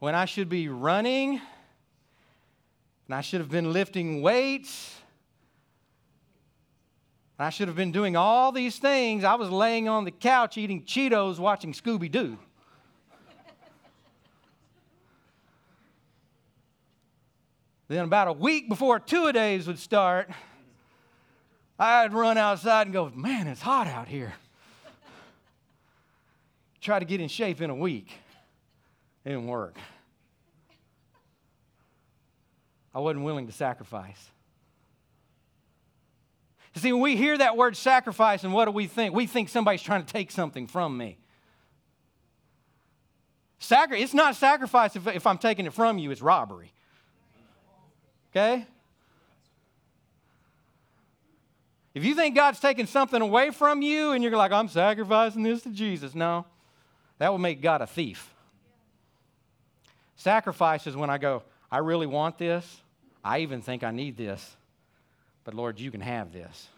when 0.00 0.14
I 0.14 0.24
should 0.24 0.48
be 0.48 0.68
running, 0.68 1.40
and 3.06 3.14
I 3.14 3.20
should 3.20 3.40
have 3.40 3.50
been 3.50 3.72
lifting 3.72 4.20
weights, 4.20 4.96
and 7.38 7.46
I 7.46 7.50
should 7.50 7.68
have 7.68 7.76
been 7.76 7.92
doing 7.92 8.16
all 8.16 8.50
these 8.50 8.78
things, 8.78 9.22
I 9.22 9.36
was 9.36 9.48
laying 9.48 9.88
on 9.88 10.04
the 10.04 10.10
couch 10.10 10.58
eating 10.58 10.82
Cheetos 10.82 11.38
watching 11.38 11.72
Scooby 11.72 12.10
Doo. 12.10 12.36
Then, 17.88 18.04
about 18.04 18.28
a 18.28 18.32
week 18.32 18.68
before 18.68 19.00
two 19.00 19.26
a 19.26 19.32
days 19.32 19.66
would 19.66 19.78
start, 19.78 20.30
I'd 21.78 22.12
run 22.12 22.36
outside 22.36 22.86
and 22.86 22.92
go, 22.92 23.10
Man, 23.14 23.48
it's 23.48 23.62
hot 23.62 23.86
out 23.86 24.08
here. 24.08 24.34
Try 26.80 26.98
to 26.98 27.04
get 27.04 27.20
in 27.20 27.28
shape 27.28 27.60
in 27.60 27.70
a 27.70 27.74
week. 27.74 28.12
It 29.24 29.30
didn't 29.30 29.46
work. 29.46 29.76
I 32.94 33.00
wasn't 33.00 33.24
willing 33.24 33.46
to 33.46 33.52
sacrifice. 33.52 34.30
See, 36.74 36.92
when 36.92 37.02
we 37.02 37.16
hear 37.16 37.36
that 37.36 37.56
word 37.56 37.76
sacrifice, 37.76 38.44
and 38.44 38.52
what 38.52 38.66
do 38.66 38.70
we 38.70 38.86
think? 38.86 39.14
We 39.14 39.26
think 39.26 39.48
somebody's 39.48 39.82
trying 39.82 40.04
to 40.04 40.12
take 40.12 40.30
something 40.30 40.66
from 40.66 40.96
me. 40.96 41.18
Sacri- 43.58 44.00
it's 44.00 44.14
not 44.14 44.36
sacrifice 44.36 44.94
if, 44.94 45.06
if 45.08 45.26
I'm 45.26 45.38
taking 45.38 45.66
it 45.66 45.72
from 45.72 45.98
you, 45.98 46.10
it's 46.12 46.22
robbery. 46.22 46.72
Okay? 48.30 48.66
If 51.94 52.04
you 52.04 52.14
think 52.14 52.36
God's 52.36 52.60
taking 52.60 52.86
something 52.86 53.20
away 53.20 53.50
from 53.50 53.82
you 53.82 54.12
and 54.12 54.22
you're 54.22 54.36
like, 54.36 54.52
I'm 54.52 54.68
sacrificing 54.68 55.42
this 55.42 55.62
to 55.62 55.70
Jesus, 55.70 56.14
no, 56.14 56.46
that 57.18 57.32
would 57.32 57.40
make 57.40 57.60
God 57.60 57.82
a 57.82 57.86
thief. 57.86 58.32
Sacrifice 60.16 60.86
is 60.86 60.96
when 60.96 61.10
I 61.10 61.18
go, 61.18 61.42
I 61.70 61.78
really 61.78 62.06
want 62.06 62.38
this. 62.38 62.82
I 63.24 63.40
even 63.40 63.62
think 63.62 63.82
I 63.82 63.90
need 63.90 64.16
this. 64.16 64.56
But 65.44 65.54
Lord, 65.54 65.80
you 65.80 65.90
can 65.90 66.00
have 66.00 66.32
this. 66.32 66.68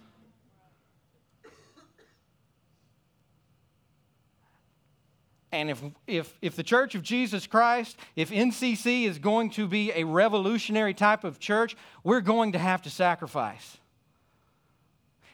And 5.52 5.71
if, 5.71 5.83
if, 6.07 6.38
if 6.40 6.57
the 6.57 6.62
Church 6.62 6.95
of 6.95 7.02
Jesus 7.02 7.47
Christ, 7.47 7.97
if 8.14 8.30
NCC 8.30 9.04
is 9.04 9.19
going 9.19 9.50
to 9.50 9.66
be 9.66 9.90
a 9.92 10.04
revolutionary 10.04 10.95
type 10.95 11.25
of 11.25 11.40
church, 11.40 11.76
we're 12.04 12.21
going 12.21 12.52
to 12.52 12.59
have 12.59 12.83
to 12.83 12.90
sacrifice. 12.90 13.78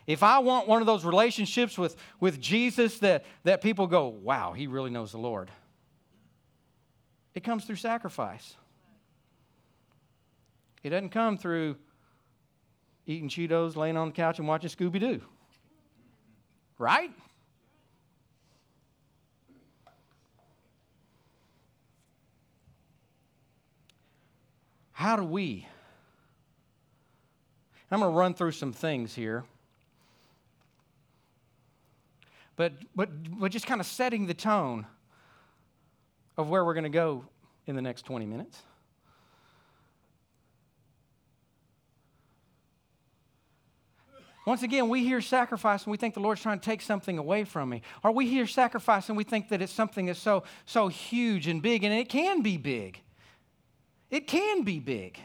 If 0.07 0.23
I 0.23 0.39
want 0.39 0.69
one 0.69 0.81
of 0.81 0.87
those 0.87 1.05
relationships 1.05 1.77
with, 1.77 1.97
with 2.21 2.41
Jesus 2.41 2.99
that, 3.01 3.25
that 3.45 3.61
people 3.61 3.87
go, 3.87 4.07
wow, 4.09 4.53
he 4.53 4.67
really 4.67 4.91
knows 4.91 5.13
the 5.13 5.19
Lord, 5.19 5.51
it 7.35 7.45
comes 7.45 7.65
through 7.65 7.77
sacrifice. 7.77 8.57
It 10.83 10.91
doesn't 10.91 11.11
come 11.11 11.37
through 11.37 11.77
eating 13.07 13.29
Cheetos, 13.29 13.77
laying 13.77 13.97
on 13.97 14.09
the 14.09 14.15
couch, 14.15 14.39
and 14.39 14.49
watching 14.49 14.71
Scooby 14.71 15.01
Doo. 15.01 15.21
Right? 16.79 17.11
How 24.97 25.15
do 25.15 25.25
we? 25.25 25.69
I'm 27.91 28.01
going 28.01 28.11
to 28.11 28.17
run 28.17 28.33
through 28.33 28.53
some 28.53 28.73
things 28.73 29.15
here. 29.15 29.45
But, 32.57 32.73
but, 32.95 33.11
but 33.39 33.53
just 33.53 33.67
kind 33.67 33.79
of 33.79 33.87
setting 33.87 34.25
the 34.25 34.33
tone 34.33 34.87
of 36.39 36.49
where 36.49 36.65
we're 36.65 36.73
going 36.73 36.85
to 36.85 36.89
go 36.89 37.27
in 37.67 37.77
the 37.77 37.83
next 37.83 38.07
20 38.07 38.25
minutes. 38.25 38.63
Once 44.47 44.63
again, 44.63 44.89
we 44.89 45.05
hear 45.05 45.21
sacrifice 45.21 45.85
and 45.85 45.91
we 45.91 45.99
think 45.99 46.15
the 46.15 46.21
Lord's 46.21 46.41
trying 46.41 46.59
to 46.59 46.65
take 46.65 46.81
something 46.81 47.19
away 47.19 47.45
from 47.45 47.69
me. 47.69 47.83
Or 48.03 48.13
we 48.13 48.27
hear 48.27 48.47
sacrifice 48.47 49.11
and 49.11 49.19
we 49.19 49.25
think 49.25 49.51
that 49.51 49.61
it's 49.61 49.75
something 49.75 50.07
that's 50.07 50.19
so, 50.19 50.45
so 50.65 50.89
huge 50.89 51.49
and 51.49 51.61
big, 51.61 51.85
and 51.85 51.93
it 51.93 52.09
can 52.09 52.41
be 52.41 52.57
big. 52.57 53.03
It 54.11 54.27
can 54.27 54.63
be 54.63 54.79
big. 54.79 55.19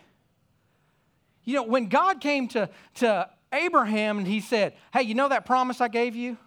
You 1.43 1.55
know, 1.55 1.63
when 1.63 1.87
God 1.87 2.21
came 2.21 2.47
to, 2.49 2.69
to 2.95 3.29
Abraham 3.51 4.17
and 4.17 4.27
he 4.27 4.39
said, 4.39 4.73
Hey, 4.93 5.03
you 5.03 5.15
know 5.15 5.29
that 5.29 5.45
promise 5.45 5.81
I 5.81 5.87
gave 5.87 6.15
you? 6.15 6.37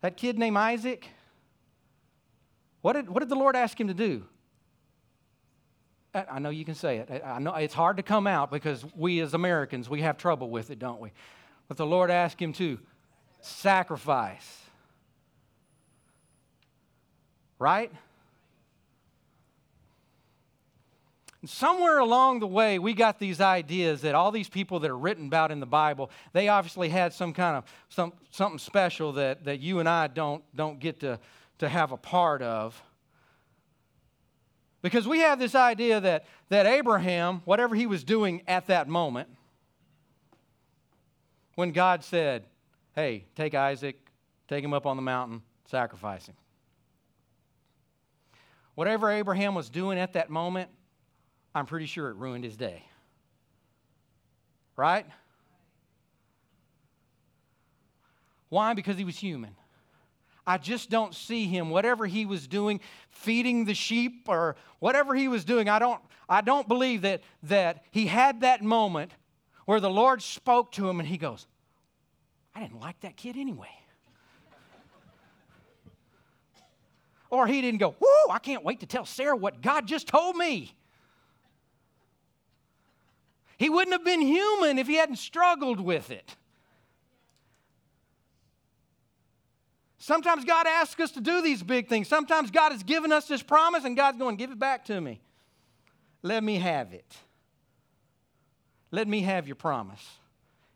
That 0.00 0.16
kid 0.16 0.38
named 0.38 0.56
Isaac? 0.56 1.08
What 2.82 2.94
did, 2.94 3.08
what 3.08 3.20
did 3.20 3.28
the 3.28 3.36
Lord 3.36 3.56
ask 3.56 3.78
him 3.78 3.88
to 3.88 3.94
do? 3.94 4.24
I 6.12 6.40
know 6.40 6.50
you 6.50 6.64
can 6.64 6.74
say 6.74 6.98
it. 6.98 7.22
I 7.24 7.38
know 7.38 7.54
it's 7.54 7.74
hard 7.74 7.98
to 7.98 8.02
come 8.02 8.26
out 8.26 8.50
because 8.50 8.84
we 8.96 9.20
as 9.20 9.32
Americans, 9.32 9.88
we 9.88 10.00
have 10.00 10.16
trouble 10.16 10.50
with 10.50 10.70
it, 10.70 10.80
don't 10.80 11.00
we? 11.00 11.12
But 11.68 11.76
the 11.76 11.86
Lord 11.86 12.10
asked 12.10 12.40
him 12.40 12.52
to 12.54 12.80
sacrifice. 13.40 14.58
Right? 17.60 17.92
And 21.40 21.48
somewhere 21.48 21.98
along 21.98 22.40
the 22.40 22.46
way, 22.46 22.78
we 22.78 22.92
got 22.92 23.18
these 23.18 23.40
ideas 23.40 24.02
that 24.02 24.14
all 24.14 24.30
these 24.30 24.48
people 24.48 24.80
that 24.80 24.90
are 24.90 24.98
written 24.98 25.26
about 25.26 25.50
in 25.50 25.60
the 25.60 25.66
Bible, 25.66 26.10
they 26.32 26.48
obviously 26.48 26.90
had 26.90 27.14
some 27.14 27.32
kind 27.32 27.56
of 27.56 27.64
some, 27.88 28.12
something 28.30 28.58
special 28.58 29.12
that, 29.12 29.44
that 29.44 29.60
you 29.60 29.78
and 29.78 29.88
I 29.88 30.08
don't, 30.08 30.44
don't 30.54 30.78
get 30.78 31.00
to, 31.00 31.18
to 31.58 31.68
have 31.68 31.92
a 31.92 31.96
part 31.96 32.42
of. 32.42 32.80
Because 34.82 35.06
we 35.06 35.20
have 35.20 35.38
this 35.38 35.54
idea 35.54 36.00
that, 36.00 36.26
that 36.48 36.66
Abraham, 36.66 37.42
whatever 37.44 37.74
he 37.74 37.86
was 37.86 38.04
doing 38.04 38.42
at 38.46 38.66
that 38.66 38.88
moment, 38.88 39.28
when 41.54 41.72
God 41.72 42.04
said, 42.04 42.44
Hey, 42.94 43.24
take 43.36 43.54
Isaac, 43.54 43.96
take 44.48 44.64
him 44.64 44.74
up 44.74 44.84
on 44.84 44.96
the 44.96 45.02
mountain, 45.02 45.42
sacrifice 45.66 46.26
him. 46.26 46.34
Whatever 48.74 49.10
Abraham 49.10 49.54
was 49.54 49.70
doing 49.70 49.98
at 49.98 50.14
that 50.14 50.28
moment, 50.28 50.70
I'm 51.54 51.66
pretty 51.66 51.86
sure 51.86 52.10
it 52.10 52.16
ruined 52.16 52.44
his 52.44 52.56
day. 52.56 52.84
Right? 54.76 55.06
Why? 58.48 58.74
Because 58.74 58.96
he 58.96 59.04
was 59.04 59.16
human. 59.16 59.56
I 60.46 60.58
just 60.58 60.90
don't 60.90 61.14
see 61.14 61.46
him, 61.46 61.70
whatever 61.70 62.06
he 62.06 62.26
was 62.26 62.48
doing, 62.48 62.80
feeding 63.10 63.64
the 63.64 63.74
sheep 63.74 64.24
or 64.26 64.56
whatever 64.80 65.14
he 65.14 65.28
was 65.28 65.44
doing, 65.44 65.68
I 65.68 65.78
don't, 65.78 66.00
I 66.28 66.40
don't 66.40 66.66
believe 66.66 67.02
that, 67.02 67.22
that 67.44 67.84
he 67.90 68.06
had 68.06 68.40
that 68.40 68.62
moment 68.62 69.12
where 69.66 69.80
the 69.80 69.90
Lord 69.90 70.22
spoke 70.22 70.72
to 70.72 70.88
him 70.88 70.98
and 70.98 71.08
he 71.08 71.18
goes, 71.18 71.46
I 72.54 72.60
didn't 72.60 72.80
like 72.80 72.98
that 73.00 73.16
kid 73.16 73.36
anyway. 73.36 73.70
or 77.30 77.46
he 77.46 77.60
didn't 77.60 77.78
go, 77.78 77.94
Whoa, 78.00 78.32
I 78.32 78.40
can't 78.40 78.64
wait 78.64 78.80
to 78.80 78.86
tell 78.86 79.04
Sarah 79.04 79.36
what 79.36 79.60
God 79.60 79.86
just 79.86 80.08
told 80.08 80.36
me. 80.36 80.74
He 83.60 83.68
wouldn't 83.68 83.92
have 83.92 84.06
been 84.06 84.22
human 84.22 84.78
if 84.78 84.86
he 84.86 84.94
hadn't 84.94 85.16
struggled 85.16 85.80
with 85.80 86.10
it. 86.10 86.34
Sometimes 89.98 90.46
God 90.46 90.66
asks 90.66 90.98
us 90.98 91.10
to 91.10 91.20
do 91.20 91.42
these 91.42 91.62
big 91.62 91.86
things. 91.86 92.08
Sometimes 92.08 92.50
God 92.50 92.72
has 92.72 92.82
given 92.82 93.12
us 93.12 93.28
this 93.28 93.42
promise 93.42 93.84
and 93.84 93.94
God's 93.94 94.16
going, 94.16 94.36
Give 94.36 94.50
it 94.50 94.58
back 94.58 94.86
to 94.86 94.98
me. 94.98 95.20
Let 96.22 96.42
me 96.42 96.56
have 96.56 96.94
it. 96.94 97.04
Let 98.92 99.06
me 99.06 99.20
have 99.20 99.46
your 99.46 99.56
promise. 99.56 100.08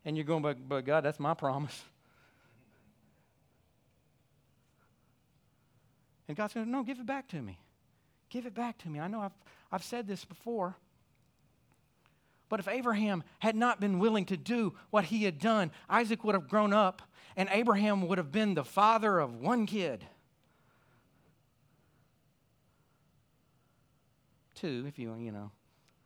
And 0.04 0.14
you're 0.14 0.26
going, 0.26 0.42
But, 0.42 0.68
but 0.68 0.84
God, 0.84 1.04
that's 1.04 1.18
my 1.18 1.32
promise. 1.32 1.82
And 6.28 6.36
God's 6.36 6.52
going, 6.52 6.70
No, 6.70 6.82
give 6.82 6.98
it 6.98 7.06
back 7.06 7.28
to 7.28 7.40
me. 7.40 7.58
Give 8.28 8.44
it 8.44 8.54
back 8.54 8.76
to 8.82 8.90
me. 8.90 9.00
I 9.00 9.08
know 9.08 9.22
I've, 9.22 9.32
I've 9.72 9.84
said 9.84 10.06
this 10.06 10.26
before. 10.26 10.76
But 12.48 12.60
if 12.60 12.68
Abraham 12.68 13.24
had 13.38 13.56
not 13.56 13.80
been 13.80 13.98
willing 13.98 14.26
to 14.26 14.36
do 14.36 14.74
what 14.90 15.06
he 15.06 15.24
had 15.24 15.38
done, 15.38 15.70
Isaac 15.88 16.24
would 16.24 16.34
have 16.34 16.48
grown 16.48 16.72
up 16.72 17.02
and 17.36 17.48
Abraham 17.50 18.06
would 18.08 18.18
have 18.18 18.30
been 18.30 18.54
the 18.54 18.64
father 18.64 19.18
of 19.18 19.34
one 19.34 19.66
kid. 19.66 20.06
Two, 24.54 24.84
if 24.86 24.98
you, 24.98 25.14
you 25.18 25.32
know. 25.32 25.50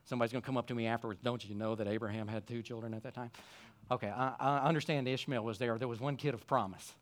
Somebody's 0.05 0.33
going 0.33 0.41
to 0.41 0.47
come 0.47 0.57
up 0.57 0.69
to 0.69 0.75
me 0.75 0.87
afterwards. 0.87 1.21
Don't 1.23 1.47
you 1.47 1.55
know 1.55 1.75
that 1.75 1.87
Abraham 1.87 2.29
had 2.29 2.47
two 2.47 2.63
children 2.63 2.95
at 2.95 3.03
that 3.03 3.15
time? 3.15 3.31
Okay, 3.91 4.09
I, 4.09 4.35
I 4.39 4.59
understand 4.61 5.07
Ishmael 5.07 5.45
was 5.45 5.59
there. 5.59 5.77
There 5.77 5.89
was 5.89 6.01
one 6.01 6.17
kid 6.17 6.33
of 6.33 6.47
promise. 6.47 6.95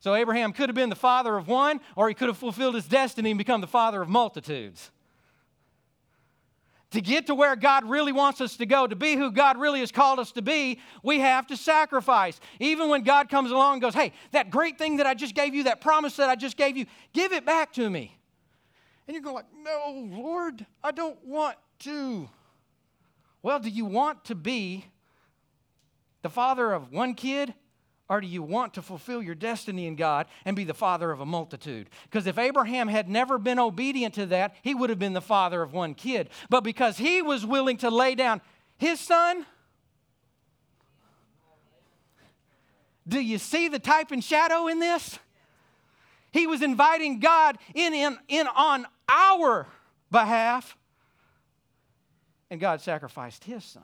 So 0.00 0.14
Abraham 0.14 0.52
could 0.52 0.68
have 0.68 0.76
been 0.76 0.90
the 0.90 0.96
father 0.96 1.36
of 1.36 1.48
one, 1.48 1.80
or 1.96 2.08
he 2.08 2.14
could 2.14 2.28
have 2.28 2.36
fulfilled 2.36 2.74
his 2.74 2.86
destiny 2.86 3.30
and 3.30 3.38
become 3.38 3.62
the 3.62 3.66
father 3.66 4.02
of 4.02 4.08
multitudes 4.08 4.90
to 6.90 7.00
get 7.00 7.26
to 7.28 7.34
where 7.34 7.54
God 7.56 7.88
really 7.88 8.12
wants 8.12 8.40
us 8.40 8.56
to 8.56 8.66
go, 8.66 8.86
to 8.86 8.96
be 8.96 9.14
who 9.14 9.30
God 9.30 9.58
really 9.58 9.80
has 9.80 9.92
called 9.92 10.18
us 10.18 10.32
to 10.32 10.42
be, 10.42 10.80
we 11.02 11.20
have 11.20 11.46
to 11.48 11.56
sacrifice. 11.56 12.40
Even 12.58 12.88
when 12.88 13.02
God 13.02 13.28
comes 13.28 13.50
along 13.50 13.74
and 13.74 13.82
goes, 13.82 13.94
Hey, 13.94 14.12
that 14.32 14.50
great 14.50 14.78
thing 14.78 14.96
that 14.96 15.06
I 15.06 15.14
just 15.14 15.34
gave 15.34 15.54
you, 15.54 15.64
that 15.64 15.80
promise 15.80 16.16
that 16.16 16.28
I 16.28 16.34
just 16.34 16.56
gave 16.56 16.76
you, 16.76 16.86
give 17.12 17.32
it 17.32 17.46
back 17.46 17.72
to 17.74 17.88
me. 17.88 18.16
And 19.06 19.14
you're 19.14 19.22
going 19.22 19.36
like, 19.36 19.52
No, 19.56 20.08
Lord, 20.16 20.66
I 20.82 20.90
don't 20.90 21.24
want 21.24 21.56
to. 21.80 22.28
Well, 23.42 23.60
do 23.60 23.70
you 23.70 23.84
want 23.84 24.24
to 24.26 24.34
be 24.34 24.86
the 26.22 26.28
father 26.28 26.72
of 26.72 26.92
one 26.92 27.14
kid 27.14 27.54
or 28.10 28.20
do 28.20 28.26
you 28.26 28.42
want 28.42 28.74
to 28.74 28.82
fulfill 28.82 29.22
your 29.22 29.36
destiny 29.36 29.86
in 29.86 29.94
God 29.94 30.26
and 30.44 30.56
be 30.56 30.64
the 30.64 30.74
father 30.74 31.12
of 31.12 31.20
a 31.20 31.24
multitude? 31.24 31.88
Because 32.04 32.26
if 32.26 32.38
Abraham 32.38 32.88
had 32.88 33.08
never 33.08 33.38
been 33.38 33.60
obedient 33.60 34.14
to 34.14 34.26
that, 34.26 34.56
he 34.62 34.74
would 34.74 34.90
have 34.90 34.98
been 34.98 35.12
the 35.12 35.20
father 35.20 35.62
of 35.62 35.72
one 35.72 35.94
kid. 35.94 36.28
But 36.50 36.62
because 36.62 36.98
he 36.98 37.22
was 37.22 37.46
willing 37.46 37.76
to 37.78 37.88
lay 37.88 38.16
down 38.16 38.40
his 38.78 38.98
son, 38.98 39.46
do 43.06 43.20
you 43.20 43.38
see 43.38 43.68
the 43.68 43.78
type 43.78 44.10
and 44.10 44.24
shadow 44.24 44.66
in 44.66 44.80
this? 44.80 45.20
He 46.32 46.48
was 46.48 46.62
inviting 46.62 47.20
God 47.20 47.58
in, 47.74 47.94
in, 47.94 48.18
in 48.26 48.48
on 48.48 48.86
our 49.08 49.68
behalf, 50.10 50.76
and 52.50 52.58
God 52.60 52.80
sacrificed 52.80 53.44
his 53.44 53.62
son. 53.62 53.82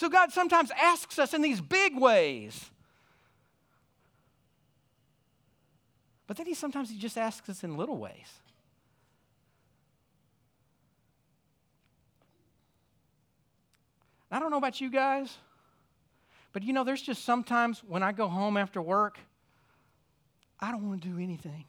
So 0.00 0.08
God 0.08 0.32
sometimes 0.32 0.70
asks 0.80 1.18
us 1.18 1.34
in 1.34 1.42
these 1.42 1.60
big 1.60 1.94
ways. 2.00 2.70
But 6.26 6.38
then 6.38 6.46
he 6.46 6.54
sometimes 6.54 6.88
he 6.88 6.96
just 6.96 7.18
asks 7.18 7.50
us 7.50 7.64
in 7.64 7.76
little 7.76 7.98
ways. 7.98 8.38
I 14.30 14.38
don't 14.38 14.50
know 14.50 14.56
about 14.56 14.80
you 14.80 14.88
guys, 14.88 15.36
but 16.54 16.62
you 16.62 16.72
know, 16.72 16.82
there's 16.82 17.02
just 17.02 17.22
sometimes 17.26 17.84
when 17.86 18.02
I 18.02 18.12
go 18.12 18.26
home 18.26 18.56
after 18.56 18.80
work, 18.80 19.18
I 20.58 20.70
don't 20.70 20.88
want 20.88 21.02
to 21.02 21.08
do 21.08 21.18
anything. 21.18 21.66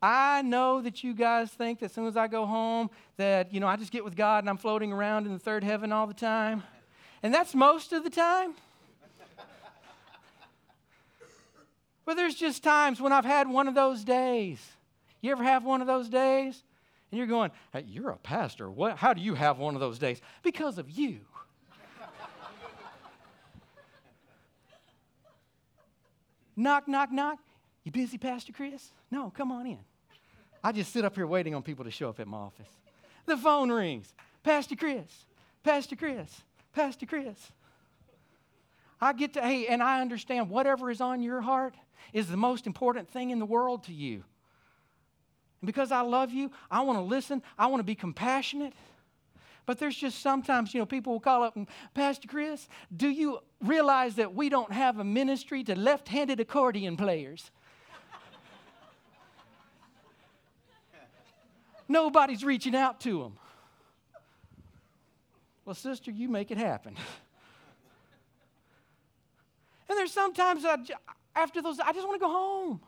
I 0.00 0.42
know 0.42 0.80
that 0.80 1.02
you 1.02 1.12
guys 1.12 1.50
think 1.50 1.80
that 1.80 1.86
as 1.86 1.92
soon 1.92 2.06
as 2.06 2.16
I 2.16 2.28
go 2.28 2.46
home 2.46 2.90
that, 3.16 3.52
you 3.52 3.58
know, 3.58 3.66
I 3.66 3.76
just 3.76 3.90
get 3.90 4.04
with 4.04 4.14
God 4.14 4.44
and 4.44 4.50
I'm 4.50 4.56
floating 4.56 4.92
around 4.92 5.26
in 5.26 5.32
the 5.32 5.38
third 5.38 5.64
heaven 5.64 5.90
all 5.90 6.06
the 6.06 6.14
time. 6.14 6.62
And 7.22 7.34
that's 7.34 7.54
most 7.54 7.92
of 7.92 8.04
the 8.04 8.10
time. 8.10 8.54
but 12.04 12.16
there's 12.16 12.36
just 12.36 12.62
times 12.62 13.00
when 13.00 13.12
I've 13.12 13.24
had 13.24 13.48
one 13.48 13.66
of 13.66 13.74
those 13.74 14.04
days. 14.04 14.60
You 15.20 15.32
ever 15.32 15.42
have 15.42 15.64
one 15.64 15.80
of 15.80 15.88
those 15.88 16.08
days? 16.08 16.62
And 17.10 17.18
you're 17.18 17.26
going, 17.26 17.50
hey, 17.72 17.84
you're 17.88 18.10
a 18.10 18.18
pastor. 18.18 18.70
What, 18.70 18.98
how 18.98 19.14
do 19.14 19.20
you 19.20 19.34
have 19.34 19.58
one 19.58 19.74
of 19.74 19.80
those 19.80 19.98
days? 19.98 20.20
Because 20.44 20.78
of 20.78 20.88
you. 20.90 21.18
knock, 26.56 26.86
knock, 26.86 27.10
knock. 27.10 27.40
You 27.84 27.92
busy, 27.92 28.18
Pastor 28.18 28.52
Chris? 28.52 28.92
No, 29.10 29.30
come 29.30 29.50
on 29.52 29.66
in. 29.66 29.78
I 30.62 30.72
just 30.72 30.92
sit 30.92 31.04
up 31.04 31.14
here 31.14 31.26
waiting 31.26 31.54
on 31.54 31.62
people 31.62 31.84
to 31.84 31.90
show 31.90 32.08
up 32.08 32.20
at 32.20 32.26
my 32.26 32.38
office. 32.38 32.68
The 33.26 33.36
phone 33.36 33.70
rings. 33.70 34.12
Pastor 34.42 34.76
Chris, 34.76 35.26
Pastor 35.62 35.96
Chris, 35.96 36.42
Pastor 36.72 37.06
Chris. 37.06 37.52
I 39.00 39.12
get 39.12 39.34
to, 39.34 39.42
hey, 39.42 39.66
and 39.66 39.82
I 39.82 40.00
understand 40.00 40.48
whatever 40.48 40.90
is 40.90 41.00
on 41.00 41.22
your 41.22 41.40
heart 41.40 41.74
is 42.12 42.28
the 42.28 42.36
most 42.36 42.66
important 42.66 43.08
thing 43.08 43.30
in 43.30 43.38
the 43.38 43.46
world 43.46 43.84
to 43.84 43.92
you. 43.92 44.24
And 45.60 45.66
because 45.66 45.92
I 45.92 46.00
love 46.00 46.32
you, 46.32 46.50
I 46.70 46.80
want 46.82 46.98
to 46.98 47.02
listen, 47.02 47.42
I 47.58 47.66
want 47.66 47.80
to 47.80 47.84
be 47.84 47.94
compassionate. 47.94 48.72
But 49.66 49.78
there's 49.78 49.96
just 49.96 50.22
sometimes, 50.22 50.72
you 50.72 50.80
know, 50.80 50.86
people 50.86 51.12
will 51.12 51.20
call 51.20 51.42
up 51.42 51.56
and, 51.56 51.68
Pastor 51.92 52.26
Chris, 52.26 52.68
do 52.96 53.08
you 53.08 53.40
realize 53.60 54.14
that 54.14 54.34
we 54.34 54.48
don't 54.48 54.72
have 54.72 54.98
a 54.98 55.04
ministry 55.04 55.62
to 55.64 55.74
left 55.74 56.08
handed 56.08 56.40
accordion 56.40 56.96
players? 56.96 57.50
Nobody's 61.88 62.44
reaching 62.44 62.76
out 62.76 63.00
to 63.00 63.22
them. 63.22 63.32
Well, 65.64 65.74
sister, 65.74 66.10
you 66.10 66.28
make 66.28 66.50
it 66.50 66.58
happen. 66.58 66.94
and 69.88 69.98
there's 69.98 70.12
sometimes 70.12 70.64
I, 70.64 70.76
after 71.34 71.62
those, 71.62 71.78
I 71.80 71.92
just 71.92 72.06
want 72.06 72.20
to 72.20 72.26
go 72.26 72.30
home. 72.30 72.80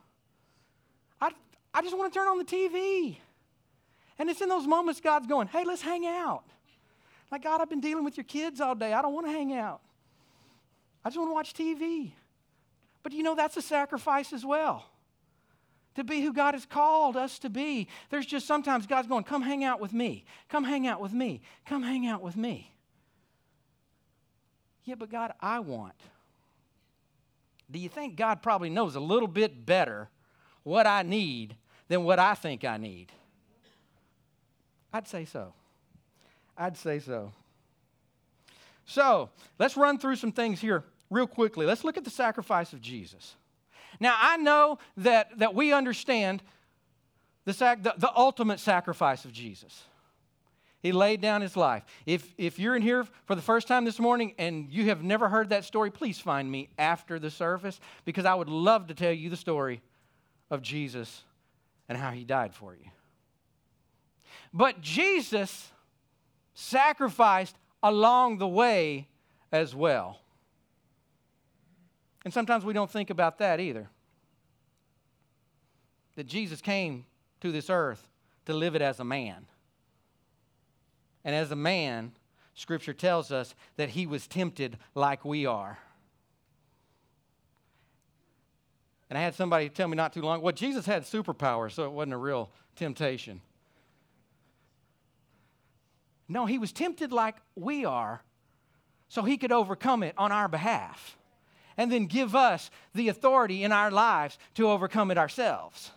I, 1.21 1.31
I 1.73 1.83
just 1.83 1.97
want 1.97 2.13
to 2.13 2.19
turn 2.19 2.29
on 2.29 2.39
the 2.39 2.45
TV. 2.45 3.17
And 4.19 4.29
it's 4.29 4.41
in 4.41 4.49
those 4.49 4.67
moments 4.67 5.01
God's 5.01 5.27
going, 5.27 5.47
hey, 5.49 5.65
let's 5.65 5.83
hang 5.83 6.07
out. 6.07 6.45
Like, 7.31 7.45
God, 7.45 7.61
I've 7.61 7.71
been 7.71 7.81
dealing 7.81 8.05
with 8.05 8.17
your 8.17 8.25
kids 8.25 8.61
all 8.61 8.75
day. 8.75 8.93
I 8.93 9.03
don't 9.03 9.15
want 9.15 9.27
to 9.27 9.33
hang 9.33 9.55
out. 9.55 9.81
I 11.05 11.09
just 11.09 11.19
want 11.19 11.31
to 11.31 11.35
watch 11.35 11.55
TV. 11.55 12.13
But 13.03 13.13
you 13.13 13.23
know, 13.23 13.35
that's 13.35 13.57
a 13.57 13.63
sacrifice 13.63 14.33
as 14.33 14.45
well. 14.45 14.90
To 15.97 16.05
be 16.05 16.21
who 16.21 16.33
God 16.33 16.55
has 16.55 16.67
called 16.67 17.17
us 17.17 17.39
to 17.41 17.51
be. 17.51 17.89
There's 18.11 18.27
just 18.27 18.47
sometimes 18.47 18.87
God's 18.87 19.09
going, 19.09 19.25
come 19.25 19.43
hang 19.43 19.65
out 19.65 19.81
with 19.81 19.93
me. 19.93 20.25
Come 20.49 20.65
hang 20.65 20.87
out 20.87 21.01
with 21.01 21.13
me. 21.13 21.43
Come 21.67 21.83
hang 21.83 22.07
out 22.07 22.23
with 22.23 22.37
me. 22.37 22.73
Yeah, 24.85 24.95
but 24.95 25.11
God, 25.11 25.33
I 25.41 25.59
want. 25.61 25.95
Do 27.71 27.79
you 27.79 27.89
think 27.89 28.17
God 28.17 28.43
probably 28.43 28.71
knows 28.71 28.95
a 28.95 29.01
little 29.01 29.29
bit 29.29 29.67
better 29.67 30.09
what 30.63 30.87
I 30.87 31.03
need 31.03 31.57
than 31.89 32.05
what 32.05 32.19
I 32.19 32.35
think 32.35 32.65
I 32.65 32.77
need? 32.77 33.13
I'd 34.93 35.07
say 35.07 35.25
so. 35.25 35.53
I'd 36.57 36.77
say 36.77 36.99
so. 36.99 37.33
So 38.85 39.31
let's 39.59 39.77
run 39.77 39.99
through 39.99 40.17
some 40.17 40.33
things 40.33 40.61
here 40.61 40.85
real 41.11 41.27
quickly. 41.27 41.67
Let's 41.67 41.85
look 41.85 41.97
at 41.97 42.05
the 42.05 42.11
sacrifice 42.11 42.73
of 42.73 42.81
Jesus. 42.81 43.37
Now, 44.01 44.17
I 44.19 44.39
know 44.39 44.79
that, 44.97 45.39
that 45.39 45.55
we 45.55 45.73
understand 45.73 46.43
the, 47.45 47.53
sac- 47.53 47.83
the, 47.83 47.95
the 47.99 48.11
ultimate 48.17 48.59
sacrifice 48.59 49.25
of 49.25 49.33
Jesus. 49.33 49.85
He 50.83 50.93
laid 50.93 51.21
down 51.21 51.43
his 51.43 51.57
life. 51.57 51.85
If, 52.07 52.33
if 52.39 52.59
you're 52.59 52.75
in 52.75 52.81
here 52.81 53.05
for 53.27 53.35
the 53.35 53.43
first 53.43 53.69
time 53.69 53.85
this 53.85 53.99
morning 53.99 54.35
and 54.39 54.71
you 54.71 54.87
have 54.87 55.03
never 55.03 55.29
heard 55.29 55.51
that 55.51 55.65
story, 55.65 55.91
please 55.91 56.19
find 56.19 56.51
me 56.51 56.71
after 56.79 57.19
the 57.19 57.31
service 57.31 57.79
because 58.07 58.25
I 58.25 58.35
would 58.35 58.49
love 58.49 58.87
to 58.87 58.95
tell 58.95 59.13
you 59.13 59.29
the 59.29 59.37
story 59.37 59.83
of 60.51 60.63
Jesus 60.63 61.23
and 61.89 61.99
how 61.99 62.11
he 62.11 62.25
died 62.25 62.55
for 62.55 62.75
you. 62.75 62.91
But 64.55 64.81
Jesus 64.81 65.71
sacrificed 66.55 67.57
along 67.83 68.39
the 68.39 68.49
way 68.49 69.09
as 69.53 69.75
well. 69.75 70.21
And 72.25 72.33
sometimes 72.35 72.65
we 72.65 72.73
don't 72.73 72.91
think 72.91 73.11
about 73.11 73.39
that 73.39 73.61
either. 73.61 73.89
That 76.17 76.27
Jesus 76.27 76.61
came 76.61 77.07
to 77.41 77.51
this 77.51 77.71
earth 77.71 78.09
to 78.47 78.53
live 78.53 78.75
it 78.75 78.83
as 78.83 79.01
a 79.01 79.05
man. 79.05 79.47
And 81.25 81.35
as 81.35 81.51
a 81.51 81.57
man, 81.57 82.13
Scripture 82.55 82.93
tells 82.93 83.33
us 83.33 83.55
that 83.77 83.91
he 83.91 84.07
was 84.07 84.27
tempted 84.27 84.77
like 84.95 85.25
we 85.25 85.47
are. 85.47 85.79
And 89.09 89.19
I 89.19 89.23
had 89.23 89.35
somebody 89.35 89.69
tell 89.69 89.89
me 89.89 89.97
not 89.97 90.13
too 90.13 90.23
long, 90.23 90.41
well, 90.41 90.53
Jesus 90.53 90.87
had 90.87 91.03
superpowers, 91.03 91.73
so 91.73 91.85
it 91.85 91.93
wasn't 91.93 92.15
a 92.15 92.19
real 92.19 92.51
temptation. 92.77 93.41
No, 96.29 96.47
he 96.47 96.59
was 96.59 96.73
tempted 96.73 97.13
like 97.13 97.37
we 97.57 97.85
are, 97.85 98.23
so 99.09 99.23
he 99.23 99.37
could 99.37 99.51
overcome 99.51 100.05
it 100.05 100.15
on 100.17 100.31
our 100.31 100.47
behalf 100.47 101.17
and 101.81 101.91
then 101.91 102.05
give 102.05 102.35
us 102.35 102.71
the 102.95 103.09
authority 103.09 103.65
in 103.65 103.73
our 103.73 103.91
lives 103.91 104.37
to 104.55 104.69
overcome 104.69 105.11
it 105.11 105.17
ourselves. 105.17 105.91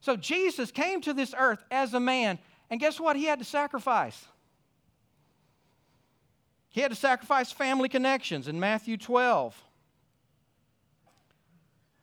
So 0.00 0.14
Jesus 0.14 0.70
came 0.70 1.00
to 1.00 1.12
this 1.12 1.34
earth 1.36 1.64
as 1.68 1.94
a 1.94 1.98
man, 1.98 2.38
and 2.70 2.78
guess 2.78 3.00
what? 3.00 3.16
He 3.16 3.24
had 3.24 3.40
to 3.40 3.44
sacrifice. 3.44 4.24
He 6.68 6.80
had 6.80 6.92
to 6.92 6.96
sacrifice 6.96 7.50
family 7.50 7.88
connections 7.88 8.46
in 8.46 8.60
Matthew 8.60 8.96
12. 8.96 9.60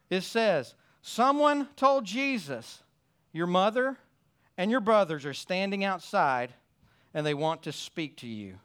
It 0.09 0.23
says, 0.23 0.75
Someone 1.01 1.69
told 1.77 2.03
Jesus, 2.03 2.83
Your 3.31 3.47
mother 3.47 3.95
and 4.57 4.69
your 4.69 4.81
brothers 4.81 5.25
are 5.25 5.33
standing 5.33 5.85
outside 5.85 6.53
and 7.13 7.25
they 7.25 7.33
want 7.33 7.63
to 7.63 7.71
speak 7.71 8.17
to 8.17 8.27
you. 8.27 8.59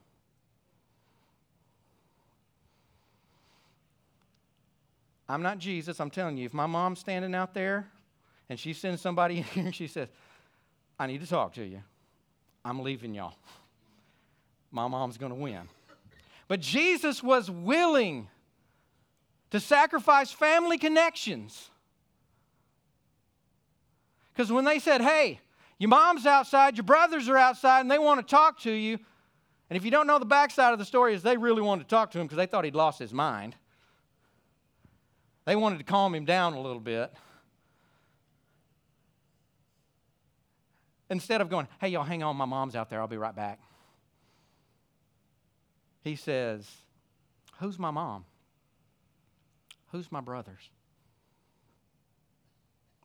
I'm 5.28 5.42
not 5.42 5.58
Jesus. 5.58 6.00
I'm 6.00 6.10
telling 6.10 6.36
you, 6.36 6.46
if 6.46 6.54
my 6.54 6.66
mom's 6.66 6.98
standing 6.98 7.34
out 7.34 7.54
there 7.54 7.88
and 8.48 8.58
she 8.58 8.72
sends 8.72 9.00
somebody 9.00 9.38
in 9.38 9.44
here 9.44 9.64
and 9.66 9.74
she 9.74 9.86
says, 9.86 10.08
I 10.98 11.06
need 11.06 11.20
to 11.20 11.26
talk 11.26 11.54
to 11.54 11.64
you, 11.64 11.82
I'm 12.64 12.82
leaving 12.82 13.14
y'all. 13.14 13.34
My 14.70 14.88
mom's 14.88 15.16
going 15.16 15.32
to 15.32 15.38
win. 15.38 15.68
But 16.48 16.60
Jesus 16.60 17.22
was 17.22 17.50
willing 17.50 18.28
to 19.50 19.60
sacrifice 19.60 20.32
family 20.32 20.78
connections. 20.78 21.70
Because 24.32 24.50
when 24.50 24.64
they 24.64 24.78
said, 24.78 25.00
hey, 25.00 25.40
your 25.78 25.88
mom's 25.88 26.26
outside, 26.26 26.76
your 26.76 26.84
brothers 26.84 27.28
are 27.28 27.36
outside, 27.36 27.80
and 27.80 27.90
they 27.90 27.98
want 27.98 28.20
to 28.20 28.26
talk 28.28 28.60
to 28.60 28.70
you, 28.70 28.98
and 29.70 29.76
if 29.76 29.84
you 29.84 29.90
don't 29.90 30.06
know 30.06 30.18
the 30.18 30.24
backside 30.24 30.72
of 30.72 30.78
the 30.78 30.84
story, 30.84 31.14
is 31.14 31.22
they 31.22 31.36
really 31.36 31.62
wanted 31.62 31.84
to 31.84 31.88
talk 31.88 32.10
to 32.12 32.20
him 32.20 32.26
because 32.26 32.36
they 32.36 32.46
thought 32.46 32.64
he'd 32.64 32.74
lost 32.74 32.98
his 32.98 33.12
mind. 33.12 33.56
They 35.44 35.56
wanted 35.56 35.78
to 35.78 35.84
calm 35.84 36.14
him 36.14 36.24
down 36.24 36.54
a 36.54 36.60
little 36.60 36.80
bit. 36.80 37.12
Instead 41.10 41.40
of 41.40 41.50
going, 41.50 41.68
hey, 41.80 41.88
y'all, 41.88 42.02
hang 42.02 42.22
on, 42.22 42.36
my 42.36 42.46
mom's 42.46 42.74
out 42.74 42.88
there, 42.88 43.00
I'll 43.00 43.06
be 43.06 43.18
right 43.18 43.36
back. 43.36 43.60
He 46.02 46.16
says, 46.16 46.70
Who's 47.60 47.78
my 47.78 47.90
mom? 47.90 48.24
Who's 49.92 50.10
my 50.10 50.20
brothers? 50.20 50.70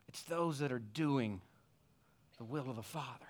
It's 0.07 0.23
those 0.23 0.59
that 0.59 0.71
are 0.71 0.79
doing 0.79 1.39
the 2.37 2.43
will 2.43 2.69
of 2.69 2.75
the 2.75 2.83
Father. 2.83 3.27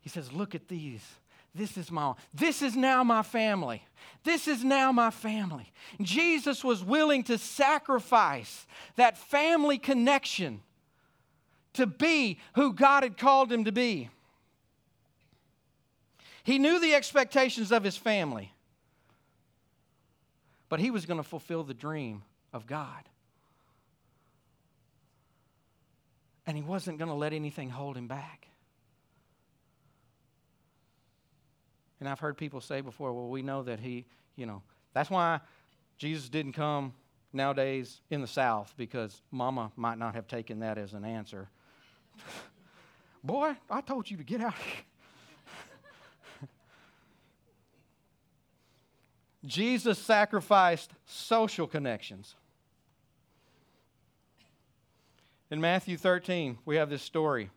He 0.00 0.08
says, 0.08 0.32
Look 0.32 0.54
at 0.54 0.68
these. 0.68 1.04
This 1.54 1.76
is 1.76 1.90
my 1.90 2.14
this 2.32 2.62
is 2.62 2.74
now 2.74 3.04
my 3.04 3.22
family. 3.22 3.84
This 4.24 4.48
is 4.48 4.64
now 4.64 4.90
my 4.90 5.10
family. 5.10 5.72
Jesus 6.00 6.64
was 6.64 6.82
willing 6.82 7.22
to 7.24 7.38
sacrifice 7.38 8.66
that 8.96 9.16
family 9.16 9.78
connection 9.78 10.62
to 11.74 11.86
be 11.86 12.38
who 12.54 12.72
God 12.72 13.02
had 13.02 13.16
called 13.16 13.52
him 13.52 13.64
to 13.64 13.72
be. 13.72 14.08
He 16.42 16.58
knew 16.58 16.80
the 16.80 16.94
expectations 16.94 17.70
of 17.70 17.84
his 17.84 17.96
family, 17.96 18.52
but 20.68 20.80
he 20.80 20.90
was 20.90 21.06
going 21.06 21.18
to 21.18 21.28
fulfill 21.28 21.62
the 21.62 21.74
dream 21.74 22.22
of 22.52 22.66
God. 22.66 23.08
And 26.46 26.56
he 26.56 26.62
wasn't 26.62 26.98
going 26.98 27.08
to 27.08 27.14
let 27.14 27.32
anything 27.32 27.70
hold 27.70 27.96
him 27.96 28.08
back. 28.08 28.48
And 32.04 32.10
I've 32.10 32.20
heard 32.20 32.36
people 32.36 32.60
say 32.60 32.82
before, 32.82 33.14
well, 33.14 33.30
we 33.30 33.40
know 33.40 33.62
that 33.62 33.80
he, 33.80 34.04
you 34.36 34.44
know, 34.44 34.60
that's 34.92 35.08
why 35.08 35.40
Jesus 35.96 36.28
didn't 36.28 36.52
come 36.52 36.92
nowadays 37.32 38.02
in 38.10 38.20
the 38.20 38.26
South 38.26 38.74
because 38.76 39.22
mama 39.30 39.72
might 39.74 39.96
not 39.96 40.14
have 40.14 40.28
taken 40.28 40.58
that 40.58 40.76
as 40.76 40.92
an 40.92 41.02
answer. 41.02 41.48
Boy, 43.24 43.56
I 43.70 43.80
told 43.80 44.10
you 44.10 44.18
to 44.18 44.22
get 44.22 44.42
out. 44.42 44.52
Jesus 49.46 49.98
sacrificed 49.98 50.90
social 51.06 51.66
connections. 51.66 52.34
In 55.50 55.58
Matthew 55.58 55.96
13, 55.96 56.58
we 56.66 56.76
have 56.76 56.90
this 56.90 57.00
story. 57.00 57.48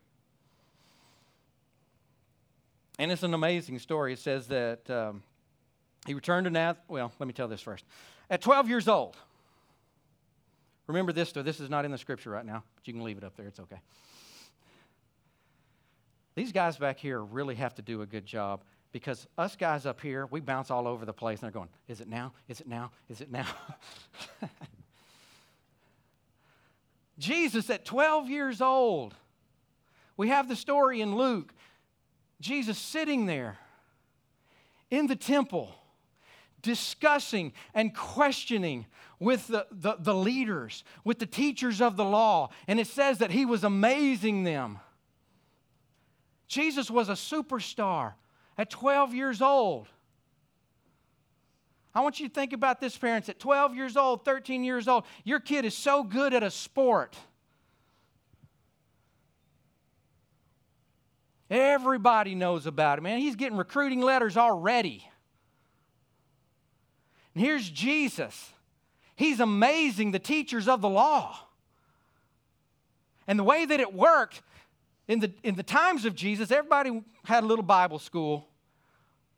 And 2.99 3.11
it's 3.11 3.23
an 3.23 3.33
amazing 3.33 3.79
story. 3.79 4.13
It 4.13 4.19
says 4.19 4.47
that 4.47 4.89
um, 4.89 5.23
he 6.05 6.13
returned 6.13 6.45
to 6.45 6.49
Nath. 6.49 6.77
Well, 6.87 7.11
let 7.19 7.27
me 7.27 7.33
tell 7.33 7.47
this 7.47 7.61
first. 7.61 7.85
At 8.29 8.41
12 8.41 8.69
years 8.69 8.87
old, 8.87 9.15
remember 10.87 11.13
this, 11.13 11.31
though, 11.31 11.43
this 11.43 11.59
is 11.59 11.69
not 11.69 11.85
in 11.85 11.91
the 11.91 11.97
scripture 11.97 12.31
right 12.31 12.45
now, 12.45 12.63
but 12.75 12.87
you 12.87 12.93
can 12.93 13.03
leave 13.03 13.17
it 13.17 13.23
up 13.23 13.35
there. 13.37 13.47
It's 13.47 13.59
okay. 13.59 13.79
These 16.35 16.51
guys 16.51 16.77
back 16.77 16.99
here 16.99 17.19
really 17.21 17.55
have 17.55 17.75
to 17.75 17.81
do 17.81 18.01
a 18.01 18.05
good 18.05 18.25
job 18.25 18.61
because 18.91 19.27
us 19.37 19.55
guys 19.55 19.85
up 19.85 20.01
here, 20.01 20.27
we 20.27 20.39
bounce 20.39 20.71
all 20.71 20.87
over 20.87 21.05
the 21.05 21.13
place 21.13 21.39
and 21.39 21.47
they're 21.47 21.51
going, 21.51 21.69
Is 21.87 22.01
it 22.01 22.07
now? 22.07 22.33
Is 22.47 22.61
it 22.61 22.67
now? 22.67 22.91
Is 23.09 23.21
it 23.21 23.31
now? 23.31 23.47
Jesus 27.19 27.69
at 27.69 27.85
12 27.85 28.29
years 28.29 28.61
old. 28.61 29.15
We 30.15 30.29
have 30.29 30.47
the 30.47 30.55
story 30.55 31.01
in 31.01 31.15
Luke 31.15 31.53
Jesus 32.39 32.77
sitting 32.77 33.25
there 33.25 33.57
in 34.89 35.07
the 35.07 35.15
temple, 35.15 35.73
discussing 36.61 37.53
and 37.73 37.93
questioning 37.95 38.85
with 39.19 39.47
the, 39.47 39.65
the, 39.71 39.95
the, 39.99 40.13
leaders, 40.13 40.83
with 41.03 41.19
the 41.19 41.25
teachers 41.25 41.81
of 41.81 41.97
the 41.97 42.05
law. 42.05 42.49
And 42.67 42.79
it 42.79 42.87
says 42.87 43.17
that 43.17 43.31
he 43.31 43.45
was 43.45 43.63
amazing 43.63 44.43
them, 44.43 44.79
Jesus 46.47 46.89
was 46.89 47.09
a 47.09 47.13
superstar 47.13 48.13
at 48.57 48.69
12 48.69 49.13
years 49.13 49.41
old. 49.41 49.87
I 51.93 52.01
want 52.01 52.19
you 52.19 52.27
to 52.27 52.33
think 52.33 52.53
about 52.53 52.79
this, 52.79 52.95
parents. 52.95 53.27
At 53.27 53.39
12 53.39 53.75
years 53.75 53.97
old, 53.97 54.23
13 54.23 54.63
years 54.63 54.87
old, 54.87 55.03
your 55.23 55.39
kid 55.39 55.65
is 55.65 55.75
so 55.75 56.03
good 56.03 56.33
at 56.33 56.43
a 56.43 56.51
sport. 56.51 57.17
Everybody 61.49 62.35
knows 62.35 62.65
about 62.65 62.97
him, 62.97 63.05
man. 63.05 63.19
He's 63.19 63.35
getting 63.35 63.57
recruiting 63.57 64.01
letters 64.01 64.35
already. 64.35 65.07
And 67.33 67.43
here's 67.43 67.69
Jesus. 67.69 68.51
He's 69.15 69.39
amazing, 69.39 70.11
the 70.11 70.19
teachers 70.19 70.67
of 70.67 70.81
the 70.81 70.89
law. 70.89 71.39
And 73.27 73.39
the 73.39 73.43
way 73.43 73.65
that 73.65 73.79
it 73.79 73.93
worked 73.93 74.41
in 75.07 75.19
the, 75.19 75.31
in 75.43 75.55
the 75.55 75.63
times 75.63 76.05
of 76.05 76.15
Jesus, 76.15 76.51
everybody 76.51 77.01
had 77.23 77.43
a 77.43 77.47
little 77.47 77.63
Bible 77.63 77.99
school, 77.99 78.47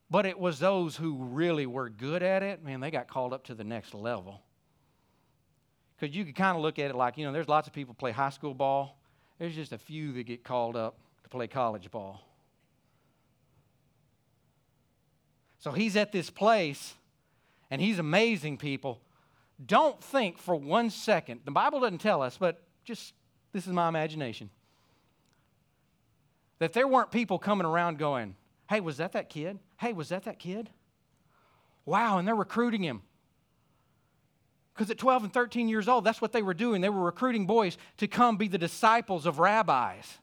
but 0.09 0.25
it 0.25 0.39
was 0.39 0.59
those 0.59 0.95
who 0.95 1.15
really 1.15 1.65
were 1.65 1.89
good 1.89 2.23
at 2.23 2.41
it, 2.41 2.63
man, 2.63 2.79
they 2.79 2.89
got 2.89 3.07
called 3.07 3.33
up 3.33 3.45
to 3.45 3.55
the 3.55 3.63
next 3.63 3.93
level. 3.93 4.41
Because 5.99 6.15
you 6.15 6.25
could 6.25 6.35
kind 6.35 6.55
of 6.55 6.63
look 6.63 6.79
at 6.79 6.89
it 6.89 6.95
like, 6.95 7.17
you 7.17 7.25
know, 7.25 7.31
there's 7.31 7.47
lots 7.47 7.67
of 7.67 7.73
people 7.73 7.93
play 7.93 8.11
high 8.11 8.29
school 8.29 8.55
ball, 8.55 8.99
there's 9.37 9.55
just 9.55 9.73
a 9.73 9.77
few 9.77 10.11
that 10.13 10.23
get 10.23 10.43
called 10.43 10.75
up 10.75 10.97
to 11.29 11.37
play 11.37 11.47
college 11.47 11.91
ball. 11.91 12.21
So 15.59 15.71
he's 15.71 15.95
at 15.95 16.11
this 16.11 16.29
place 16.29 16.95
and 17.69 17.81
he's 17.81 17.99
amazing 17.99 18.57
people. 18.57 19.01
Don't 19.63 20.01
think 20.01 20.37
for 20.37 20.55
one 20.55 20.89
second, 20.89 21.41
the 21.43 21.51
Bible 21.51 21.81
doesn't 21.81 21.99
tell 21.99 22.21
us, 22.21 22.37
but 22.37 22.63
just 22.85 23.13
this 23.51 23.67
is 23.67 23.73
my 23.73 23.89
imagination, 23.89 24.49
that 26.59 26.73
there 26.73 26.87
weren't 26.87 27.11
people 27.11 27.37
coming 27.39 27.65
around 27.65 27.97
going, 27.97 28.35
hey, 28.69 28.79
was 28.79 28.97
that 28.97 29.13
that 29.13 29.29
kid? 29.29 29.59
Hey, 29.77 29.93
was 29.93 30.09
that 30.09 30.23
that 30.23 30.39
kid? 30.39 30.69
Wow, 31.85 32.19
and 32.19 32.27
they're 32.27 32.35
recruiting 32.35 32.83
him. 32.83 33.01
Because 34.73 34.91
at 34.91 34.97
12 34.97 35.25
and 35.25 35.33
13 35.33 35.67
years 35.67 35.89
old, 35.89 36.05
that's 36.05 36.21
what 36.21 36.31
they 36.31 36.41
were 36.41 36.53
doing. 36.53 36.79
They 36.79 36.89
were 36.89 37.03
recruiting 37.03 37.45
boys 37.45 37.77
to 37.97 38.07
come 38.07 38.37
be 38.37 38.47
the 38.47 38.57
disciples 38.57 39.25
of 39.25 39.39
rabbis. 39.39 40.19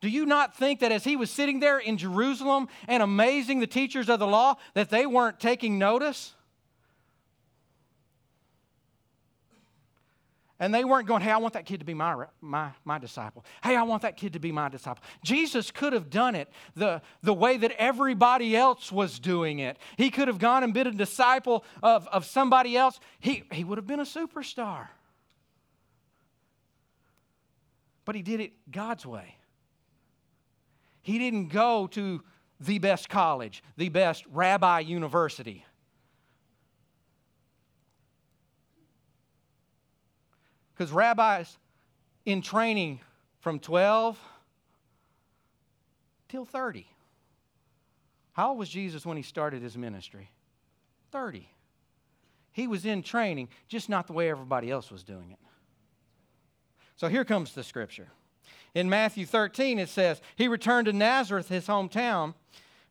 Do 0.00 0.08
you 0.08 0.24
not 0.24 0.56
think 0.56 0.80
that 0.80 0.92
as 0.92 1.04
he 1.04 1.16
was 1.16 1.30
sitting 1.30 1.60
there 1.60 1.78
in 1.78 1.98
Jerusalem 1.98 2.68
and 2.88 3.02
amazing 3.02 3.60
the 3.60 3.66
teachers 3.66 4.08
of 4.08 4.18
the 4.18 4.26
law, 4.26 4.56
that 4.74 4.88
they 4.88 5.04
weren't 5.04 5.38
taking 5.38 5.78
notice? 5.78 6.34
And 10.58 10.74
they 10.74 10.84
weren't 10.84 11.08
going, 11.08 11.22
hey, 11.22 11.30
I 11.30 11.38
want 11.38 11.54
that 11.54 11.64
kid 11.64 11.80
to 11.80 11.86
be 11.86 11.94
my, 11.94 12.26
my, 12.42 12.70
my 12.84 12.98
disciple. 12.98 13.46
Hey, 13.62 13.76
I 13.76 13.82
want 13.82 14.02
that 14.02 14.18
kid 14.18 14.34
to 14.34 14.38
be 14.38 14.52
my 14.52 14.68
disciple. 14.68 15.02
Jesus 15.24 15.70
could 15.70 15.94
have 15.94 16.10
done 16.10 16.34
it 16.34 16.48
the, 16.76 17.00
the 17.22 17.32
way 17.32 17.56
that 17.56 17.72
everybody 17.78 18.54
else 18.54 18.92
was 18.92 19.18
doing 19.18 19.58
it. 19.58 19.78
He 19.96 20.10
could 20.10 20.28
have 20.28 20.38
gone 20.38 20.62
and 20.62 20.74
been 20.74 20.86
a 20.86 20.92
disciple 20.92 21.64
of, 21.82 22.06
of 22.08 22.26
somebody 22.26 22.76
else. 22.76 23.00
He, 23.20 23.44
he 23.52 23.64
would 23.64 23.78
have 23.78 23.86
been 23.86 24.00
a 24.00 24.04
superstar. 24.04 24.88
But 28.04 28.14
he 28.14 28.20
did 28.20 28.40
it 28.40 28.52
God's 28.70 29.06
way. 29.06 29.36
He 31.02 31.18
didn't 31.18 31.48
go 31.48 31.86
to 31.88 32.22
the 32.60 32.78
best 32.78 33.08
college, 33.08 33.62
the 33.76 33.88
best 33.88 34.24
rabbi 34.30 34.80
university. 34.80 35.64
Because 40.74 40.92
rabbis 40.92 41.58
in 42.24 42.42
training 42.42 43.00
from 43.40 43.58
12 43.58 44.18
till 46.28 46.44
30. 46.44 46.86
How 48.32 48.50
old 48.50 48.58
was 48.58 48.68
Jesus 48.68 49.04
when 49.04 49.16
he 49.16 49.22
started 49.22 49.62
his 49.62 49.76
ministry? 49.76 50.30
30. 51.12 51.48
He 52.52 52.66
was 52.66 52.84
in 52.84 53.02
training, 53.02 53.48
just 53.68 53.88
not 53.88 54.06
the 54.06 54.12
way 54.12 54.30
everybody 54.30 54.70
else 54.70 54.90
was 54.90 55.02
doing 55.02 55.30
it. 55.30 55.38
So 56.96 57.08
here 57.08 57.24
comes 57.24 57.54
the 57.54 57.64
scripture. 57.64 58.08
In 58.74 58.88
Matthew 58.88 59.26
13, 59.26 59.78
it 59.78 59.88
says, 59.88 60.20
He 60.36 60.48
returned 60.48 60.86
to 60.86 60.92
Nazareth, 60.92 61.48
his 61.48 61.66
hometown. 61.66 62.34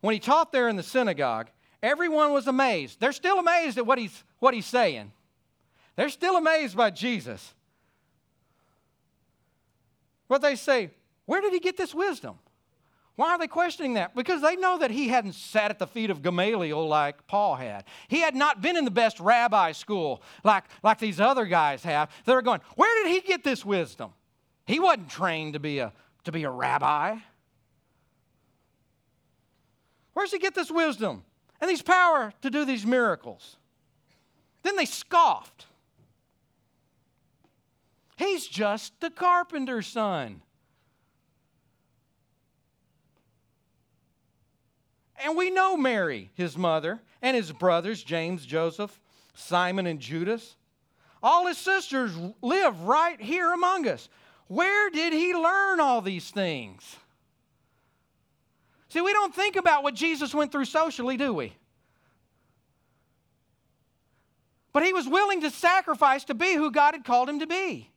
When 0.01 0.13
he 0.13 0.19
taught 0.19 0.51
there 0.51 0.69
in 0.69 0.75
the 0.75 0.83
synagogue, 0.83 1.49
everyone 1.81 2.33
was 2.33 2.47
amazed. 2.47 2.99
They're 2.99 3.11
still 3.11 3.39
amazed 3.39 3.77
at 3.77 3.85
what 3.85 3.97
he's, 3.97 4.23
what 4.39 4.53
he's 4.53 4.65
saying, 4.65 5.11
they're 5.95 6.09
still 6.09 6.37
amazed 6.37 6.77
by 6.77 6.91
Jesus. 6.91 7.53
But 10.29 10.41
they 10.41 10.55
say, 10.55 10.91
Where 11.25 11.41
did 11.41 11.51
he 11.53 11.59
get 11.59 11.75
this 11.75 11.93
wisdom? 11.93 12.39
Why 13.15 13.31
are 13.31 13.37
they 13.37 13.47
questioning 13.47 13.95
that? 13.95 14.15
Because 14.15 14.41
they 14.41 14.55
know 14.55 14.77
that 14.77 14.91
he 14.91 15.09
hadn't 15.09 15.33
sat 15.33 15.71
at 15.71 15.77
the 15.77 15.87
feet 15.87 16.09
of 16.09 16.21
Gamaliel 16.21 16.87
like 16.87 17.27
Paul 17.27 17.55
had. 17.55 17.83
He 18.07 18.21
had 18.21 18.33
not 18.33 18.61
been 18.61 18.77
in 18.77 18.85
the 18.85 18.91
best 18.91 19.19
rabbi 19.19 19.73
school 19.73 20.23
like, 20.45 20.63
like 20.83 20.99
these 20.99 21.19
other 21.19 21.45
guys 21.45 21.83
have. 21.83 22.09
They're 22.23 22.41
going, 22.41 22.61
Where 22.75 23.03
did 23.03 23.11
he 23.11 23.19
get 23.19 23.43
this 23.43 23.65
wisdom? 23.65 24.13
He 24.69 24.79
wasn't 24.79 25.09
trained 25.09 25.53
to 25.53 25.59
be 25.59 25.79
a, 25.79 25.91
to 26.25 26.31
be 26.31 26.43
a 26.43 26.49
rabbi. 26.51 27.15
Where's 30.13 30.31
he 30.31 30.37
get 30.37 30.53
this 30.53 30.69
wisdom 30.69 31.23
and 31.59 31.67
these 31.67 31.81
power 31.81 32.31
to 32.43 32.51
do 32.51 32.65
these 32.65 32.85
miracles? 32.85 33.57
Then 34.61 34.75
they 34.75 34.85
scoffed. 34.85 35.65
He's 38.15 38.45
just 38.45 38.99
the 38.99 39.09
carpenter's 39.09 39.87
son. 39.87 40.43
And 45.25 45.35
we 45.35 45.49
know 45.49 45.77
Mary, 45.77 46.29
his 46.35 46.55
mother, 46.55 46.99
and 47.23 47.35
his 47.35 47.51
brothers, 47.51 48.03
James, 48.03 48.45
Joseph, 48.45 48.99
Simon, 49.33 49.87
and 49.87 49.99
Judas. 49.99 50.57
All 51.23 51.47
his 51.47 51.57
sisters 51.57 52.11
live 52.43 52.81
right 52.81 53.19
here 53.19 53.51
among 53.51 53.87
us. 53.87 54.09
Where 54.49 54.89
did 54.89 55.13
he 55.13 55.33
learn 55.33 55.79
all 55.79 56.01
these 56.01 56.29
things? 56.31 56.97
See, 58.89 58.99
we 58.99 59.13
don't 59.13 59.33
think 59.33 59.55
about 59.55 59.83
what 59.83 59.93
Jesus 59.93 60.33
went 60.33 60.51
through 60.51 60.65
socially, 60.65 61.17
do 61.17 61.31
we? 61.31 61.53
But 64.73 64.83
he 64.83 64.91
was 64.91 65.07
willing 65.07 65.41
to 65.41 65.51
sacrifice 65.51 66.23
to 66.25 66.33
be 66.33 66.55
who 66.55 66.71
God 66.71 66.95
had 66.95 67.05
called 67.05 67.29
him 67.29 67.39
to 67.39 67.47
be. 67.47 67.91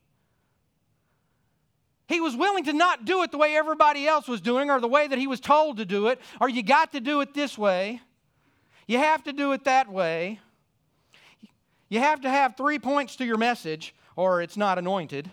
He 2.07 2.21
was 2.21 2.37
willing 2.37 2.65
to 2.65 2.75
not 2.75 3.07
do 3.07 3.23
it 3.23 3.31
the 3.31 3.39
way 3.39 3.57
everybody 3.57 4.07
else 4.07 4.29
was 4.29 4.43
doing 4.43 4.69
or 4.69 4.79
the 4.79 4.89
way 4.89 5.09
that 5.09 5.19
he 5.19 5.27
was 5.27 5.41
told 5.41 5.79
to 5.79 5.87
do 5.87 6.09
it, 6.09 6.21
or 6.39 6.51
you 6.51 6.63
got 6.63 6.93
to 6.93 7.01
do 7.01 7.23
it 7.23 7.33
this 7.33 7.57
way. 7.57 8.03
You 8.87 8.99
have 8.99 9.25
to 9.25 9.33
do 9.33 9.53
it 9.53 9.65
that 9.65 9.91
way. 9.91 10.41
You 11.89 12.01
have 12.01 12.21
to 12.23 12.29
have 12.29 12.57
three 12.59 12.79
points 12.79 13.17
to 13.17 13.25
your 13.25 13.39
message, 13.39 13.95
or 14.17 14.43
it's 14.43 14.59
not 14.59 14.79
anointed. 14.79 15.31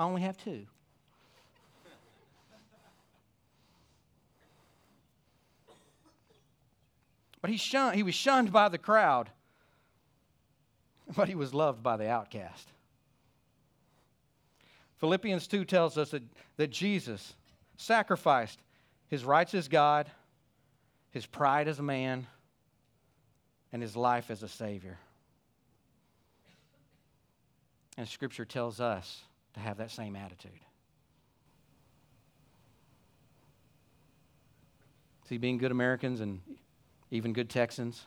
I 0.00 0.04
only 0.04 0.22
have 0.22 0.38
two. 0.38 0.64
But 7.42 7.50
he, 7.50 7.58
shunned, 7.58 7.96
he 7.96 8.02
was 8.02 8.14
shunned 8.14 8.50
by 8.50 8.70
the 8.70 8.78
crowd, 8.78 9.28
but 11.14 11.28
he 11.28 11.34
was 11.34 11.52
loved 11.52 11.82
by 11.82 11.98
the 11.98 12.08
outcast. 12.08 12.68
Philippians 15.00 15.46
2 15.46 15.66
tells 15.66 15.98
us 15.98 16.12
that, 16.12 16.22
that 16.56 16.70
Jesus 16.70 17.34
sacrificed 17.76 18.58
his 19.08 19.22
rights 19.22 19.52
as 19.52 19.68
God, 19.68 20.10
his 21.10 21.26
pride 21.26 21.68
as 21.68 21.78
a 21.78 21.82
man, 21.82 22.26
and 23.70 23.82
his 23.82 23.96
life 23.96 24.30
as 24.30 24.42
a 24.42 24.48
Savior. 24.48 24.98
And 27.98 28.08
Scripture 28.08 28.46
tells 28.46 28.80
us 28.80 29.24
to 29.54 29.60
have 29.60 29.78
that 29.78 29.90
same 29.90 30.16
attitude. 30.16 30.52
See, 35.28 35.38
being 35.38 35.58
good 35.58 35.70
Americans 35.70 36.20
and 36.20 36.40
even 37.10 37.32
good 37.32 37.48
Texans, 37.48 38.04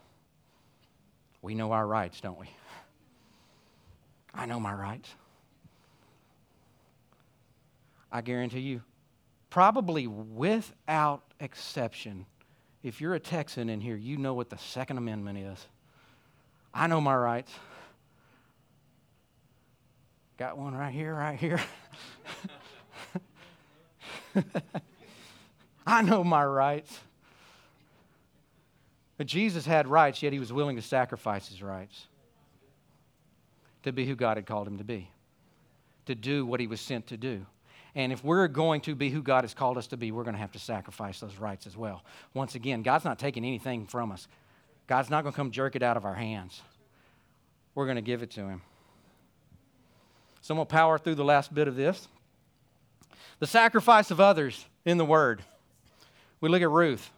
we 1.42 1.56
know 1.56 1.72
our 1.72 1.88
rights, 1.88 2.20
don't 2.20 2.40
we? 2.40 2.50
I 4.34 4.46
know 4.46 4.60
my 4.60 4.74
rights. 4.74 5.10
I 8.12 8.22
guarantee 8.22 8.60
you, 8.60 8.82
probably 9.50 10.06
without 10.06 11.24
exception, 11.40 12.26
if 12.84 13.00
you're 13.00 13.16
a 13.16 13.20
Texan 13.20 13.70
in 13.70 13.82
here, 13.82 13.96
you 13.96 14.18
know 14.18 14.34
what 14.34 14.50
the 14.50 14.58
Second 14.58 14.98
Amendment 14.98 15.40
is. 15.40 15.68
I 16.74 16.88
know 16.88 17.00
my 17.00 17.16
rights. 17.16 17.52
Got 20.38 20.58
one 20.58 20.76
right 20.76 20.94
here, 20.94 21.14
right 21.14 21.38
here. 21.40 21.62
I 25.86 26.02
know 26.02 26.24
my 26.24 26.44
rights. 26.44 27.00
But 29.18 29.28
Jesus 29.28 29.66
had 29.66 29.88
rights, 29.88 30.24
yet 30.24 30.34
he 30.34 30.40
was 30.40 30.52
willing 30.52 30.76
to 30.76 30.82
sacrifice 30.82 31.48
his 31.48 31.62
rights 31.62 32.08
to 33.84 33.92
be 33.92 34.06
who 34.06 34.16
God 34.16 34.38
had 34.38 34.46
called 34.46 34.68
him 34.68 34.78
to 34.80 34.84
be, 34.84 35.10
to 36.06 36.16
do 36.16 36.46
what 36.46 36.60
he 36.60 36.68
was 36.68 36.82
sent 36.82 37.08
to 37.08 37.18
do. 37.18 37.46
And 37.96 38.12
if 38.12 38.24
we're 38.24 38.48
going 38.48 38.82
to 38.82 38.96
be 38.96 39.10
who 39.10 39.22
God 39.22 39.44
has 39.44 39.54
called 39.54 39.78
us 39.78 39.88
to 39.88 39.98
be, 39.98 40.12
we're 40.12 40.24
going 40.24 40.34
to 40.34 40.42
have 40.42 40.54
to 40.54 40.60
sacrifice 40.60 41.20
those 41.20 41.38
rights 41.38 41.68
as 41.68 41.78
well. 41.78 42.04
Once 42.34 42.56
again, 42.56 42.82
God's 42.82 43.06
not 43.06 43.20
taking 43.20 43.46
anything 43.46 43.86
from 43.86 44.12
us, 44.12 44.28
God's 44.88 45.10
not 45.10 45.22
going 45.22 45.34
to 45.34 45.38
come 45.38 45.52
jerk 45.52 45.76
it 45.76 45.84
out 45.84 45.96
of 45.96 46.06
our 46.06 46.16
hands. 46.16 46.62
We're 47.76 47.86
going 47.86 47.96
to 47.96 48.02
give 48.02 48.24
it 48.24 48.32
to 48.32 48.42
him. 48.42 48.62
So 50.44 50.54
I'm 50.54 50.58
going 50.58 50.68
to 50.68 50.74
power 50.74 50.98
through 50.98 51.16
the 51.16 51.24
last 51.24 51.54
bit 51.54 51.70
of 51.70 51.78
this. 51.78 52.10
The 53.40 53.48
sacrifice 53.48 54.12
of 54.12 54.20
others 54.20 54.66
in 54.84 54.98
the 54.98 55.06
Word. 55.06 55.42
We 56.42 56.50
look 56.50 56.62
at 56.62 56.70
Ruth. 56.70 57.10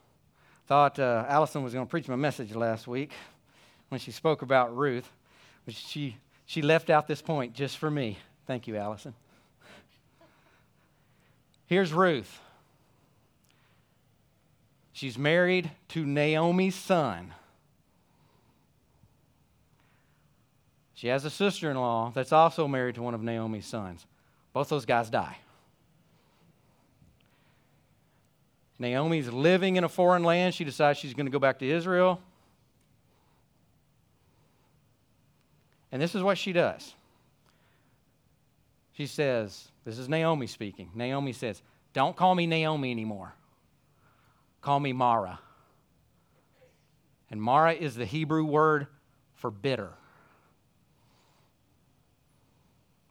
Thought 0.68 1.00
uh, 1.00 1.26
Allison 1.28 1.64
was 1.64 1.74
going 1.74 1.88
to 1.88 1.90
preach 1.90 2.08
my 2.08 2.16
message 2.16 2.54
last 2.54 2.88
week 2.88 3.12
when 3.90 4.00
she 4.00 4.12
spoke 4.12 4.44
about 4.44 4.78
Ruth. 4.78 5.12
But 5.66 5.74
she, 5.74 6.18
she 6.46 6.62
left 6.62 6.92
out 6.92 7.08
this 7.08 7.24
point 7.24 7.56
just 7.56 7.80
for 7.80 7.90
me. 7.90 8.20
Thank 8.46 8.68
you, 8.68 8.78
Allison. 8.78 9.16
Here's 11.66 11.92
Ruth. 11.92 12.40
She's 14.94 15.18
married 15.18 15.72
to 15.90 16.06
Naomi's 16.06 16.76
son. 16.76 17.34
She 20.96 21.10
has 21.10 21.26
a 21.26 21.30
sister 21.30 21.70
in 21.70 21.78
law 21.78 22.12
that's 22.16 22.32
also 22.32 22.68
married 22.68 22.96
to 22.96 23.02
one 23.02 23.14
of 23.14 23.22
Naomi's 23.22 23.66
sons. 23.66 24.08
Both 24.54 24.70
those 24.70 24.86
guys 24.86 25.10
die. 25.10 25.38
Naomi's 28.80 29.30
living 29.30 29.76
in 29.76 29.84
a 29.84 29.90
foreign 29.90 30.24
land. 30.24 30.54
She 30.54 30.64
decides 30.64 30.98
she's 30.98 31.14
going 31.14 31.26
to 31.26 31.32
go 31.32 31.40
back 31.40 31.60
to 31.60 31.70
Israel. 31.70 32.22
And 35.92 36.02
this 36.02 36.16
is 36.16 36.24
what 36.24 36.38
she 36.38 36.54
does. 36.54 36.94
She 38.94 39.08
says, 39.08 39.68
This 39.84 39.98
is 39.98 40.08
Naomi 40.08 40.48
speaking. 40.48 40.90
Naomi 40.96 41.34
says, 41.34 41.62
Don't 41.94 42.16
call 42.16 42.36
me 42.36 42.48
Naomi 42.48 42.92
anymore. 42.92 43.34
Call 44.62 44.80
me 44.80 44.94
Mara. 44.94 45.40
And 47.30 47.42
Mara 47.42 47.74
is 47.74 47.96
the 47.96 48.06
Hebrew 48.06 48.46
word 48.46 48.88
for 49.36 49.52
bitter. 49.52 49.92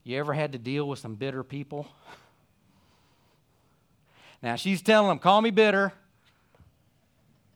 You 0.04 0.18
ever 0.18 0.34
had 0.34 0.52
to 0.52 0.58
deal 0.58 0.86
with 0.86 0.98
some 0.98 1.14
bitter 1.14 1.42
people? 1.42 1.88
Now 4.42 4.56
she's 4.56 4.82
telling 4.82 5.08
them, 5.08 5.18
call 5.18 5.40
me 5.40 5.50
bitter. 5.50 5.94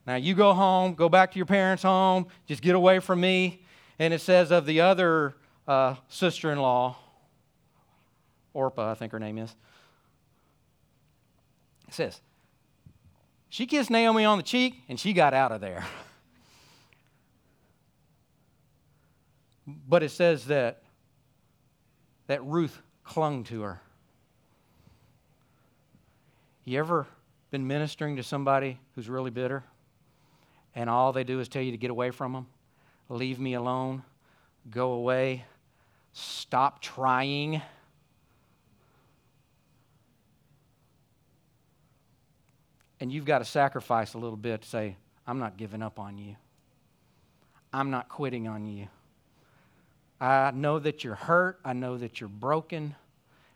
Now 0.07 0.15
you 0.15 0.35
go 0.35 0.55
home, 0.55 0.95
go 0.95 1.11
back 1.11 1.33
to 1.33 1.37
your 1.39 1.45
parents' 1.45 1.83
home, 1.83 2.29
just 2.47 2.63
get 2.63 2.75
away 2.75 2.99
from 3.01 3.21
me. 3.21 3.63
And 3.99 4.15
it 4.15 4.23
says 4.23 4.51
of 4.51 4.65
the 4.65 4.81
other 4.81 5.35
uh, 5.67 5.97
sister 6.09 6.51
in 6.51 6.59
law, 6.59 6.97
Orpah, 8.55 8.91
I 8.91 8.95
think 8.95 9.13
her 9.13 9.19
name 9.19 9.37
is, 9.37 9.55
it 11.87 11.93
says, 11.93 12.23
she 13.51 13.67
kissed 13.67 13.91
Naomi 13.91 14.25
on 14.25 14.39
the 14.39 14.43
cheek 14.43 14.83
and 14.89 14.99
she 14.99 15.13
got 15.13 15.35
out 15.35 15.53
of 15.53 15.61
there. 15.61 15.85
But 19.87 20.03
it 20.03 20.11
says 20.11 20.47
that, 20.47 20.83
that 22.29 22.45
Ruth 22.45 22.81
clung 23.03 23.43
to 23.45 23.63
her. 23.63 23.81
You 26.65 26.79
ever 26.79 27.07
been 27.51 27.67
ministering 27.67 28.17
to 28.17 28.23
somebody 28.23 28.79
who's 28.95 29.09
really 29.09 29.31
bitter 29.31 29.65
and 30.75 30.89
all 30.89 31.13
they 31.13 31.25
do 31.25 31.41
is 31.41 31.49
tell 31.49 31.63
you 31.63 31.73
to 31.73 31.79
get 31.79 31.91
away 31.91 32.11
from 32.11 32.33
them? 32.33 32.47
Leave 33.09 33.41
me 33.41 33.55
alone. 33.55 34.03
Go 34.71 34.93
away. 34.93 35.45
Stop 36.13 36.83
trying. 36.83 37.63
And 43.01 43.11
you've 43.11 43.25
got 43.25 43.39
to 43.39 43.45
sacrifice 43.45 44.13
a 44.13 44.19
little 44.19 44.37
bit 44.37 44.63
to 44.63 44.69
say, 44.69 44.97
I'm 45.27 45.39
not 45.39 45.57
giving 45.57 45.83
up 45.83 45.99
on 45.99 46.19
you. 46.19 46.37
I'm 47.73 47.91
not 47.91 48.09
quitting 48.09 48.47
on 48.47 48.67
you. 48.67 48.89
I 50.21 50.51
know 50.51 50.79
that 50.79 51.05
you're 51.05 51.15
hurt. 51.15 51.61
I 51.65 51.73
know 51.73 51.97
that 51.97 52.21
you're 52.21 52.29
broken. 52.29 52.95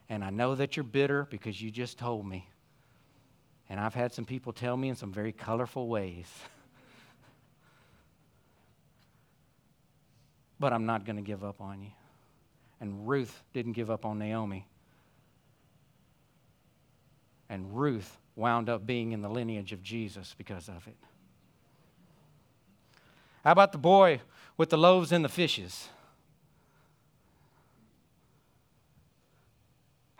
And 0.09 0.23
I 0.23 0.31
know 0.31 0.55
that 0.55 0.77
you're 0.77 0.85
bitter 0.85 1.27
because 1.31 1.61
you 1.61 1.71
just 1.71 1.99
told 1.99 2.27
me. 2.27 2.49
And 3.69 3.81
I've 3.81 3.95
had 3.95 4.13
some 4.13 4.25
people 4.25 4.53
tell 4.53 4.77
me 4.77 4.89
in 4.89 4.97
some 4.97 5.13
very 5.13 5.33
colorful 5.33 5.89
ways. 5.89 6.27
but 10.61 10.73
I'm 10.73 10.87
not 10.87 11.05
going 11.05 11.17
to 11.17 11.23
give 11.23 11.43
up 11.43 11.61
on 11.61 11.83
you. 11.83 11.91
And 12.81 13.09
Ruth 13.09 13.43
didn't 13.53 13.73
give 13.73 13.91
up 13.91 14.05
on 14.05 14.19
Naomi. 14.19 14.67
And 17.49 17.77
Ruth 17.77 18.19
wound 18.37 18.69
up 18.69 18.87
being 18.87 19.13
in 19.13 19.23
the 19.23 19.29
lineage 19.29 19.73
of 19.73 19.83
Jesus 19.83 20.35
because 20.37 20.69
of 20.69 20.87
it. 20.87 20.97
How 23.45 23.53
about 23.53 23.73
the 23.73 23.79
boy 23.79 24.21
with 24.57 24.71
the 24.71 24.79
loaves 24.79 25.13
and 25.13 25.25
the 25.25 25.29
fishes? 25.29 25.89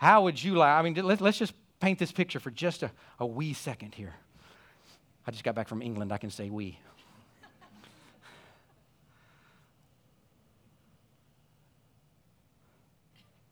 How 0.03 0.23
would 0.23 0.43
you 0.43 0.55
like? 0.55 0.67
I 0.67 0.81
mean, 0.81 0.95
let's 0.95 1.37
just 1.37 1.53
paint 1.79 1.97
this 1.97 2.11
picture 2.11 2.37
for 2.37 2.51
just 2.51 2.83
a, 2.83 2.91
a 3.21 3.25
wee 3.25 3.53
second 3.53 3.95
here. 3.95 4.13
I 5.25 5.31
just 5.31 5.45
got 5.45 5.55
back 5.55 5.69
from 5.69 5.81
England. 5.81 6.11
I 6.11 6.17
can 6.17 6.29
say 6.29 6.49
we. 6.49 6.77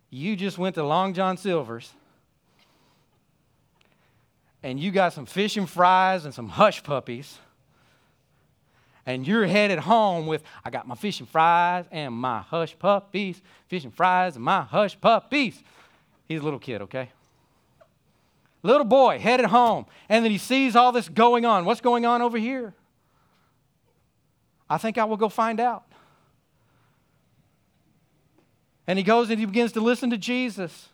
you 0.09 0.35
just 0.35 0.57
went 0.57 0.75
to 0.75 0.83
Long 0.83 1.13
John 1.13 1.37
Silver's 1.37 1.89
and 4.61 4.77
you 4.77 4.91
got 4.91 5.13
some 5.13 5.25
fish 5.25 5.55
and 5.55 5.69
fries 5.69 6.25
and 6.25 6.33
some 6.33 6.49
hush 6.49 6.83
puppies, 6.83 7.39
and 9.05 9.25
you're 9.25 9.47
headed 9.47 9.79
home 9.79 10.27
with, 10.27 10.43
I 10.65 10.69
got 10.69 10.85
my 10.85 10.95
fish 10.95 11.21
and 11.21 11.29
fries 11.29 11.85
and 11.91 12.13
my 12.13 12.41
hush 12.41 12.77
puppies, 12.77 13.41
fish 13.69 13.85
and 13.85 13.95
fries 13.95 14.35
and 14.35 14.43
my 14.43 14.63
hush 14.63 14.99
puppies. 14.99 15.63
He's 16.31 16.39
a 16.39 16.43
little 16.43 16.59
kid, 16.59 16.81
okay? 16.83 17.09
Little 18.63 18.85
boy 18.85 19.19
headed 19.19 19.47
home, 19.47 19.85
and 20.07 20.23
then 20.23 20.31
he 20.31 20.37
sees 20.37 20.77
all 20.77 20.93
this 20.93 21.09
going 21.09 21.45
on. 21.45 21.65
What's 21.65 21.81
going 21.81 22.05
on 22.05 22.21
over 22.21 22.37
here? 22.37 22.73
I 24.69 24.77
think 24.77 24.97
I 24.97 25.03
will 25.03 25.17
go 25.17 25.27
find 25.27 25.59
out. 25.59 25.83
And 28.87 28.97
he 28.97 29.03
goes 29.03 29.29
and 29.29 29.39
he 29.39 29.45
begins 29.45 29.73
to 29.73 29.81
listen 29.81 30.09
to 30.11 30.17
Jesus. 30.17 30.87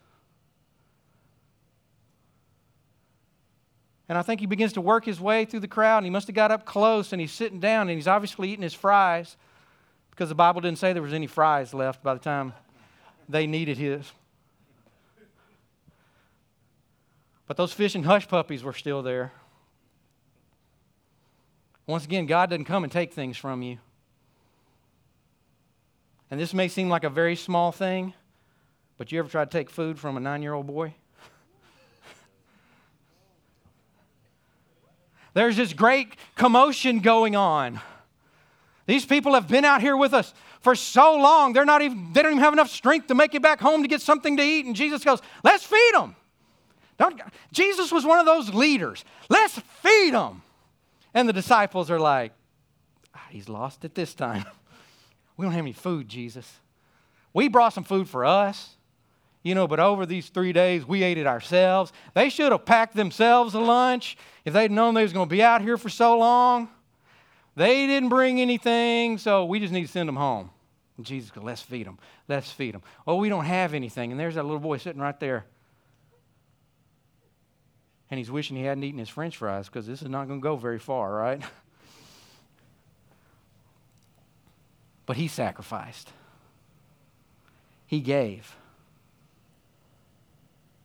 And 4.08 4.18
I 4.18 4.22
think 4.22 4.40
he 4.40 4.46
begins 4.46 4.72
to 4.72 4.80
work 4.80 5.04
his 5.04 5.20
way 5.20 5.44
through 5.44 5.60
the 5.60 5.68
crowd, 5.68 5.98
and 5.98 6.06
he 6.06 6.10
must 6.10 6.26
have 6.26 6.34
got 6.34 6.50
up 6.50 6.64
close, 6.64 7.12
and 7.12 7.20
he's 7.20 7.30
sitting 7.30 7.60
down, 7.60 7.88
and 7.88 7.96
he's 7.96 8.08
obviously 8.08 8.50
eating 8.50 8.62
his 8.64 8.74
fries 8.74 9.36
because 10.10 10.30
the 10.30 10.34
Bible 10.34 10.60
didn't 10.60 10.78
say 10.78 10.92
there 10.92 11.00
was 11.00 11.14
any 11.14 11.28
fries 11.28 11.72
left 11.72 12.02
by 12.02 12.12
the 12.12 12.20
time 12.20 12.54
they 13.28 13.46
needed 13.46 13.78
his. 13.78 14.10
But 17.48 17.56
those 17.56 17.72
fish 17.72 17.96
and 17.96 18.04
hush 18.04 18.28
puppies 18.28 18.62
were 18.62 18.74
still 18.74 19.02
there. 19.02 19.32
Once 21.86 22.04
again, 22.04 22.26
God 22.26 22.50
doesn't 22.50 22.66
come 22.66 22.84
and 22.84 22.92
take 22.92 23.14
things 23.14 23.38
from 23.38 23.62
you. 23.62 23.78
And 26.30 26.38
this 26.38 26.52
may 26.52 26.68
seem 26.68 26.90
like 26.90 27.04
a 27.04 27.10
very 27.10 27.34
small 27.34 27.72
thing, 27.72 28.12
but 28.98 29.10
you 29.10 29.18
ever 29.18 29.30
try 29.30 29.46
to 29.46 29.50
take 29.50 29.70
food 29.70 29.98
from 29.98 30.18
a 30.18 30.20
nine 30.20 30.42
year 30.42 30.52
old 30.52 30.66
boy? 30.66 30.94
There's 35.32 35.56
this 35.56 35.72
great 35.72 36.16
commotion 36.36 36.98
going 37.00 37.34
on. 37.34 37.80
These 38.84 39.06
people 39.06 39.32
have 39.32 39.48
been 39.48 39.64
out 39.64 39.80
here 39.80 39.96
with 39.96 40.12
us 40.12 40.34
for 40.60 40.74
so 40.74 41.16
long, 41.16 41.54
they're 41.54 41.64
not 41.64 41.80
even, 41.80 42.12
they 42.12 42.20
don't 42.20 42.32
even 42.32 42.42
have 42.42 42.52
enough 42.52 42.68
strength 42.68 43.06
to 43.06 43.14
make 43.14 43.34
it 43.34 43.40
back 43.40 43.58
home 43.58 43.80
to 43.80 43.88
get 43.88 44.02
something 44.02 44.36
to 44.36 44.42
eat. 44.42 44.66
And 44.66 44.76
Jesus 44.76 45.02
goes, 45.02 45.22
Let's 45.42 45.64
feed 45.64 45.92
them. 45.94 46.14
Don't, 46.98 47.20
Jesus 47.52 47.92
was 47.92 48.04
one 48.04 48.18
of 48.18 48.26
those 48.26 48.52
leaders. 48.52 49.04
Let's 49.28 49.58
feed 49.58 50.14
them. 50.14 50.42
And 51.14 51.28
the 51.28 51.32
disciples 51.32 51.90
are 51.90 52.00
like, 52.00 52.32
ah, 53.14 53.26
He's 53.30 53.48
lost 53.48 53.84
it 53.84 53.94
this 53.94 54.14
time. 54.14 54.44
we 55.36 55.44
don't 55.44 55.52
have 55.52 55.62
any 55.62 55.72
food, 55.72 56.08
Jesus. 56.08 56.60
We 57.32 57.48
brought 57.48 57.72
some 57.72 57.84
food 57.84 58.08
for 58.08 58.24
us, 58.24 58.76
you 59.42 59.54
know, 59.54 59.68
but 59.68 59.78
over 59.78 60.06
these 60.06 60.28
three 60.28 60.52
days, 60.52 60.86
we 60.86 61.02
ate 61.04 61.18
it 61.18 61.26
ourselves. 61.26 61.92
They 62.14 62.30
should 62.30 62.50
have 62.50 62.64
packed 62.64 62.96
themselves 62.96 63.54
a 63.54 63.60
lunch 63.60 64.16
if 64.44 64.52
they'd 64.52 64.70
known 64.70 64.94
they 64.94 65.02
was 65.02 65.12
going 65.12 65.28
to 65.28 65.34
be 65.34 65.42
out 65.42 65.62
here 65.62 65.76
for 65.76 65.88
so 65.88 66.18
long. 66.18 66.68
They 67.54 67.86
didn't 67.86 68.08
bring 68.08 68.40
anything, 68.40 69.18
so 69.18 69.44
we 69.44 69.60
just 69.60 69.72
need 69.72 69.82
to 69.82 69.92
send 69.92 70.08
them 70.08 70.16
home. 70.16 70.50
And 70.96 71.06
Jesus 71.06 71.30
goes, 71.30 71.44
Let's 71.44 71.62
feed 71.62 71.86
them. 71.86 71.98
Let's 72.26 72.50
feed 72.50 72.74
them. 72.74 72.82
Oh, 73.06 73.16
we 73.16 73.28
don't 73.28 73.44
have 73.44 73.72
anything. 73.72 74.10
And 74.10 74.18
there's 74.18 74.34
that 74.34 74.44
little 74.44 74.58
boy 74.58 74.78
sitting 74.78 75.00
right 75.00 75.18
there 75.20 75.44
and 78.10 78.18
he's 78.18 78.30
wishing 78.30 78.56
he 78.56 78.64
hadn't 78.64 78.84
eaten 78.84 78.98
his 78.98 79.08
french 79.08 79.36
fries 79.36 79.66
because 79.66 79.86
this 79.86 80.02
is 80.02 80.08
not 80.08 80.26
going 80.26 80.40
to 80.40 80.42
go 80.42 80.56
very 80.56 80.78
far, 80.78 81.12
right? 81.12 81.42
but 85.06 85.16
he 85.16 85.28
sacrificed, 85.28 86.12
he 87.86 88.00
gave. 88.00 88.56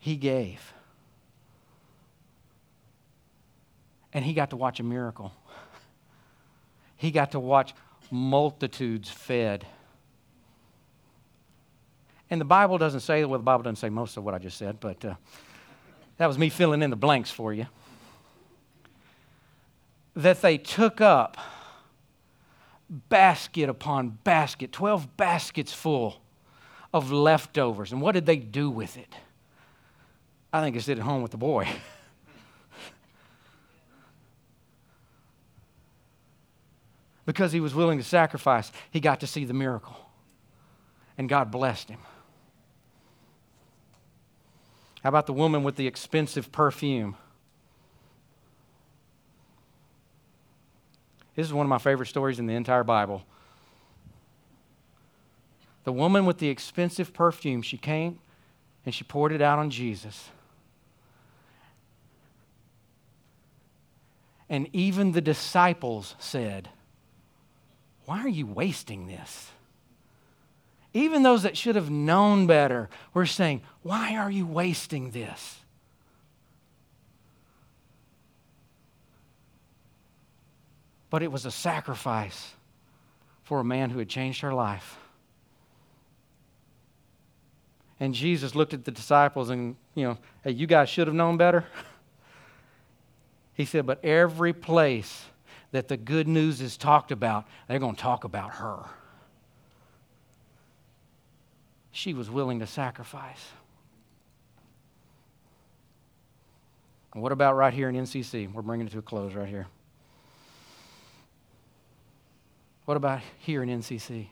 he 0.04 0.18
gave. 0.18 0.74
And 4.12 4.26
he 4.26 4.34
got 4.34 4.50
to 4.50 4.58
watch 4.58 4.82
a 4.82 4.84
miracle. 4.84 5.32
He 6.98 7.12
got 7.12 7.32
to 7.32 7.40
watch 7.40 7.74
multitudes 8.12 9.10
fed. 9.10 9.66
And 12.30 12.40
the 12.40 12.46
Bible 12.46 12.78
doesn't 12.78 13.02
say, 13.02 13.26
well, 13.26 13.40
the 13.40 13.44
Bible 13.44 13.64
doesn't 13.64 13.76
say 13.76 13.90
most 13.90 14.16
of 14.16 14.24
what 14.24 14.34
I 14.34 14.38
just 14.38 14.58
said, 14.58 14.80
but 14.80 15.04
uh, 15.04 15.16
that 16.24 16.28
was 16.28 16.38
me 16.38 16.48
filling 16.48 16.82
in 16.82 16.90
the 16.90 16.96
blanks 16.96 17.30
for 17.30 17.52
you. 17.52 17.68
That 20.16 20.42
they 20.42 20.58
took 20.58 21.02
up 21.02 21.36
basket 22.88 23.68
upon 23.68 24.20
basket, 24.24 24.72
12 24.72 25.18
baskets 25.18 25.74
full 25.74 26.22
of 26.94 27.12
leftovers. 27.12 27.92
And 27.92 28.00
what 28.02 28.14
did 28.14 28.26
they 28.26 28.38
do 28.38 28.70
with 28.70 28.96
it? 28.96 29.14
I 30.54 30.62
think 30.62 30.78
it's 30.78 30.88
at 30.88 30.98
home 30.98 31.22
with 31.24 31.32
the 31.32 31.38
boy. 31.38 31.68
because 37.26 37.52
he 37.52 37.60
was 37.60 37.76
willing 37.76 37.98
to 37.98 38.04
sacrifice, 38.06 38.72
he 38.92 39.02
got 39.02 39.20
to 39.20 39.28
see 39.28 39.44
the 39.44 39.54
miracle. 39.54 39.98
And 41.18 41.28
God 41.28 41.52
blessed 41.52 41.90
him. 41.90 42.00
How 45.04 45.10
about 45.10 45.26
the 45.26 45.34
woman 45.34 45.64
with 45.64 45.76
the 45.76 45.86
expensive 45.86 46.52
perfume? 46.52 47.18
This 51.36 51.46
is 51.46 51.54
one 51.54 51.66
of 51.66 51.70
my 51.70 51.78
favorite 51.78 52.06
stories 52.06 52.40
in 52.40 52.46
the 52.46 52.54
entire 52.54 52.86
Bible. 52.86 53.24
The 55.84 55.92
woman 55.92 56.26
with 56.26 56.38
the 56.38 56.48
expensive 56.48 57.14
perfume, 57.14 57.62
she 57.62 57.78
came 57.78 58.20
and 58.86 58.96
she 58.96 59.04
poured 59.04 59.34
it 59.34 59.42
out 59.42 59.60
on 59.60 59.70
Jesus. 59.70 60.30
And 64.50 64.70
even 64.72 65.12
the 65.12 65.22
disciples 65.22 66.16
said, 66.20 66.70
Why 68.06 68.20
are 68.20 68.30
you 68.30 68.46
wasting 68.46 69.08
this? 69.08 69.50
Even 70.94 71.24
those 71.24 71.44
that 71.44 71.58
should 71.58 71.76
have 71.76 71.90
known 71.90 72.46
better 72.46 72.90
were 73.14 73.26
saying, 73.26 73.62
Why 73.82 74.16
are 74.16 74.30
you 74.30 74.46
wasting 74.46 75.12
this? 75.12 75.60
But 81.10 81.24
it 81.24 81.32
was 81.32 81.46
a 81.46 81.52
sacrifice 81.52 82.54
for 83.44 83.60
a 83.60 83.64
man 83.64 83.90
who 83.90 84.00
had 84.00 84.10
changed 84.10 84.42
her 84.42 84.54
life. 84.54 84.98
And 88.00 88.14
Jesus 88.14 88.56
looked 88.56 88.74
at 88.74 88.86
the 88.86 88.92
disciples 88.92 89.50
and, 89.50 89.76
you 89.96 90.06
know, 90.06 90.18
hey, 90.44 90.52
you 90.52 90.68
guys 90.68 90.90
should 90.90 91.08
have 91.08 91.16
known 91.16 91.38
better. 91.38 91.66
he 93.54 93.66
said, 93.66 93.86
but 93.86 94.04
every 94.04 94.54
place 94.54 95.26
that 95.72 95.88
the 95.88 95.98
good 95.98 96.28
news 96.28 96.62
is 96.62 96.78
talked 96.78 97.12
about, 97.12 97.46
they're 97.68 97.80
going 97.80 97.96
to 97.96 98.02
talk 98.02 98.24
about 98.24 98.56
her 98.56 98.84
she 101.94 102.14
was 102.16 102.30
willing 102.30 102.60
to 102.60 102.68
sacrifice. 102.68 103.52
And 107.14 107.22
what 107.22 107.32
about 107.32 107.56
right 107.56 107.74
here 107.74 107.88
in 107.88 107.96
NCC? 107.96 108.52
We're 108.52 108.64
bringing 108.64 108.88
it 108.88 108.90
to 108.94 108.98
a 108.98 109.04
close 109.04 109.36
right 109.36 109.48
here. 109.48 109.68
What 112.86 112.98
about 112.98 113.22
here 113.38 113.62
in 113.62 113.70
NCC? 113.70 114.28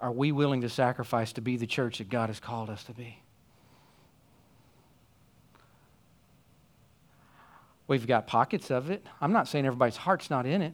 Are 0.00 0.10
we 0.10 0.32
willing 0.32 0.62
to 0.62 0.70
sacrifice 0.70 1.34
to 1.34 1.42
be 1.42 1.58
the 1.58 1.66
church 1.66 1.98
that 1.98 2.08
God 2.08 2.30
has 2.30 2.40
called 2.40 2.70
us 2.70 2.82
to 2.84 2.92
be? 2.92 3.18
We've 7.86 8.06
got 8.06 8.26
pockets 8.26 8.70
of 8.70 8.90
it. 8.90 9.06
I'm 9.20 9.32
not 9.32 9.48
saying 9.48 9.66
everybody's 9.66 9.98
heart's 9.98 10.30
not 10.30 10.46
in 10.46 10.62
it. 10.62 10.72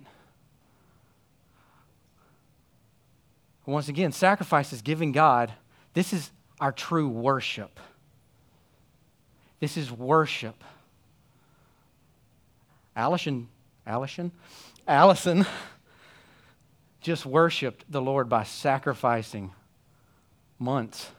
Once 3.68 3.88
again, 3.88 4.12
sacrifice 4.12 4.72
is 4.72 4.80
giving 4.80 5.12
God. 5.12 5.52
This 5.92 6.14
is 6.14 6.30
our 6.58 6.72
true 6.72 7.06
worship. 7.06 7.78
This 9.60 9.76
is 9.76 9.92
worship. 9.92 10.64
Allison, 12.96 13.48
Allison, 13.86 14.32
Allison 14.86 15.44
just 17.02 17.26
worshiped 17.26 17.84
the 17.90 18.00
Lord 18.00 18.30
by 18.30 18.42
sacrificing 18.42 19.52
months 20.58 21.10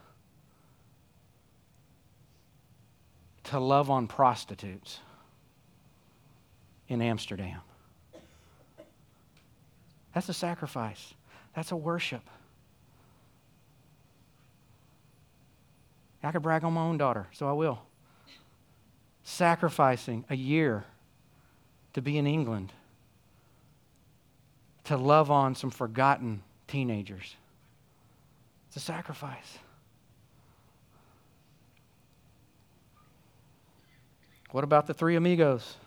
to 3.44 3.60
love 3.60 3.92
on 3.92 4.08
prostitutes 4.08 5.00
in 6.88 7.00
Amsterdam. 7.04 7.62
That's 10.16 10.30
a 10.30 10.34
sacrifice. 10.34 11.14
That's 11.56 11.72
a 11.72 11.78
worship. 11.78 12.24
I 16.24 16.32
could 16.32 16.42
brag 16.42 16.64
on 16.64 16.74
my 16.74 16.82
own 16.82 16.98
daughter, 16.98 17.28
so 17.32 17.48
I 17.48 17.54
will. 17.54 17.82
Sacrificing 19.24 20.26
a 20.30 20.36
year 20.36 20.86
to 21.94 22.02
be 22.02 22.18
in 22.18 22.28
England 22.28 22.74
to 24.86 24.98
love 24.98 25.30
on 25.30 25.56
some 25.56 25.70
forgotten 25.70 26.42
teenagers. 26.68 27.36
It's 28.68 28.78
a 28.78 28.80
sacrifice. 28.80 29.60
What 34.52 34.64
about 34.64 34.88
the 34.88 34.94
three 34.94 35.16
amigos? 35.16 35.78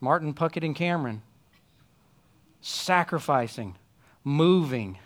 Martin, 0.00 0.34
Puckett, 0.34 0.64
and 0.64 0.74
Cameron. 0.74 1.22
Sacrificing, 2.60 3.76
moving, 4.24 4.98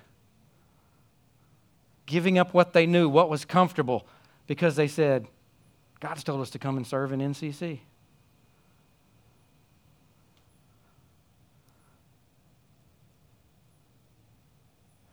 giving 2.08 2.38
up 2.38 2.54
what 2.54 2.72
they 2.72 2.86
knew, 2.86 3.08
what 3.08 3.30
was 3.30 3.44
comfortable, 3.44 4.06
because 4.48 4.74
they 4.74 4.88
said, 4.88 5.28
God's 6.00 6.24
told 6.24 6.40
us 6.40 6.50
to 6.50 6.58
come 6.58 6.76
and 6.76 6.86
serve 6.86 7.12
in 7.12 7.20
NCC. 7.20 7.80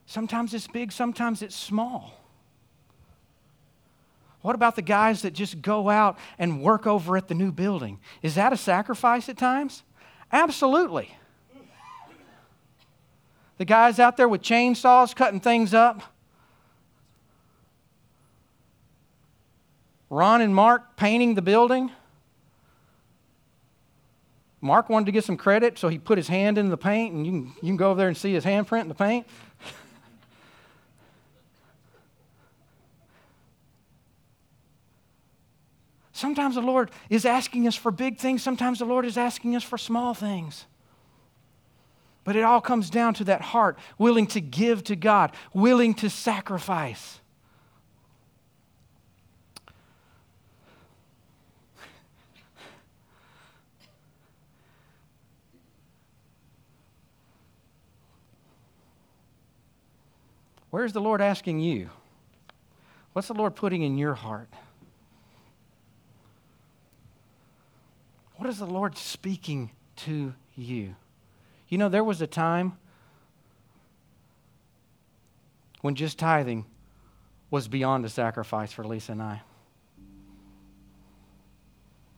Sometimes 0.07 0.53
it's 0.53 0.67
big, 0.67 0.93
sometimes 0.93 1.41
it's 1.41 1.55
small. 1.55 2.13
What 4.41 4.55
about 4.55 4.77
the 4.77 4.81
guys 4.81 5.23
that 5.23 5.33
just 5.33 5.61
go 5.61 5.89
out 5.89 6.17
and 6.39 6.61
work 6.61 6.87
over 6.87 7.17
at 7.17 7.27
the 7.27 7.33
new 7.33 7.51
building? 7.51 7.99
Is 8.21 8.35
that 8.35 8.53
a 8.53 8.57
sacrifice 8.57 9.27
at 9.27 9.37
times? 9.37 9.83
Absolutely. 10.31 11.13
The 13.57 13.65
guys 13.65 13.99
out 13.99 14.15
there 14.15 14.29
with 14.29 14.41
chainsaws 14.41 15.15
cutting 15.15 15.39
things 15.39 15.73
up. 15.73 16.14
Ron 20.15 20.39
and 20.39 20.55
Mark 20.55 20.95
painting 20.95 21.35
the 21.35 21.41
building. 21.41 21.91
Mark 24.61 24.89
wanted 24.89 25.07
to 25.07 25.11
get 25.11 25.25
some 25.25 25.35
credit, 25.35 25.77
so 25.77 25.89
he 25.89 25.99
put 25.99 26.17
his 26.17 26.29
hand 26.29 26.57
in 26.57 26.69
the 26.69 26.77
paint, 26.77 27.13
and 27.13 27.25
you 27.25 27.31
can, 27.33 27.47
you 27.55 27.67
can 27.67 27.75
go 27.75 27.91
over 27.91 27.97
there 27.97 28.07
and 28.07 28.15
see 28.15 28.33
his 28.33 28.45
handprint 28.45 28.83
in 28.83 28.87
the 28.87 28.95
paint. 28.95 29.27
Sometimes 36.13 36.55
the 36.55 36.61
Lord 36.61 36.91
is 37.09 37.25
asking 37.25 37.67
us 37.67 37.75
for 37.75 37.91
big 37.91 38.17
things, 38.17 38.41
sometimes 38.41 38.79
the 38.79 38.85
Lord 38.85 39.03
is 39.05 39.17
asking 39.17 39.53
us 39.53 39.63
for 39.63 39.77
small 39.77 40.13
things. 40.13 40.65
But 42.23 42.37
it 42.37 42.43
all 42.43 42.61
comes 42.61 42.89
down 42.89 43.15
to 43.15 43.25
that 43.25 43.41
heart, 43.41 43.77
willing 43.97 44.27
to 44.27 44.39
give 44.39 44.85
to 44.85 44.95
God, 44.95 45.33
willing 45.53 45.93
to 45.95 46.09
sacrifice. 46.09 47.19
Where's 60.75 60.91
the 60.91 60.99
Lord 60.99 61.21
asking 61.21 61.61
you? 61.61 61.89
What's 63.13 63.29
the 63.29 63.33
Lord 63.33 63.55
putting 63.55 63.81
in 63.81 63.97
your 63.97 64.13
heart? 64.13 64.49
What 68.35 68.49
is 68.49 68.57
the 68.57 68.65
Lord 68.65 68.97
speaking 68.97 69.71
to 69.95 70.33
you? 70.53 70.97
You 71.69 71.77
know, 71.77 71.87
there 71.87 72.03
was 72.03 72.21
a 72.21 72.27
time 72.27 72.73
when 75.79 75.95
just 75.95 76.19
tithing 76.19 76.65
was 77.49 77.69
beyond 77.69 78.03
a 78.03 78.09
sacrifice 78.09 78.73
for 78.73 78.83
Lisa 78.83 79.13
and 79.13 79.21
I. 79.21 79.43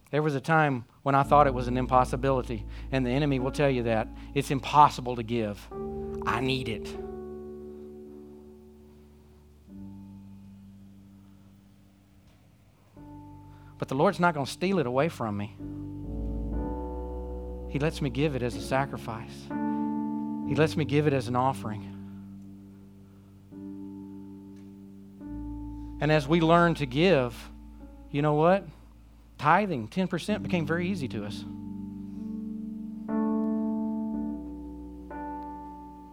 There 0.09 0.23
was 0.23 0.33
a 0.33 0.41
time 0.41 0.85
when 1.03 1.13
I 1.13 1.21
thought 1.21 1.45
it 1.45 1.53
was 1.53 1.67
an 1.67 1.77
impossibility, 1.77 2.65
and 2.91 3.05
the 3.05 3.11
enemy 3.11 3.37
will 3.37 3.51
tell 3.51 3.69
you 3.69 3.83
that. 3.83 4.07
It's 4.33 4.49
impossible 4.49 5.15
to 5.15 5.21
give. 5.21 5.63
I 6.25 6.41
need 6.41 6.67
it. 6.69 6.97
But 13.77 13.87
the 13.87 13.95
Lord's 13.95 14.19
not 14.19 14.33
going 14.33 14.45
to 14.45 14.51
steal 14.51 14.79
it 14.79 14.87
away 14.87 15.09
from 15.09 15.37
me. 15.37 15.55
He 17.69 17.79
lets 17.79 18.01
me 18.01 18.09
give 18.09 18.35
it 18.35 18.41
as 18.41 18.55
a 18.55 18.61
sacrifice, 18.61 19.47
He 20.47 20.55
lets 20.55 20.75
me 20.77 20.85
give 20.85 21.07
it 21.07 21.13
as 21.13 21.27
an 21.27 21.35
offering. 21.35 21.93
And 25.99 26.11
as 26.11 26.27
we 26.27 26.41
learn 26.41 26.75
to 26.75 26.85
give, 26.85 27.49
you 28.11 28.21
know 28.21 28.35
what? 28.35 28.65
Tithing, 29.37 29.87
10%, 29.89 30.43
became 30.43 30.65
very 30.65 30.89
easy 30.89 31.07
to 31.07 31.25
us. 31.25 31.43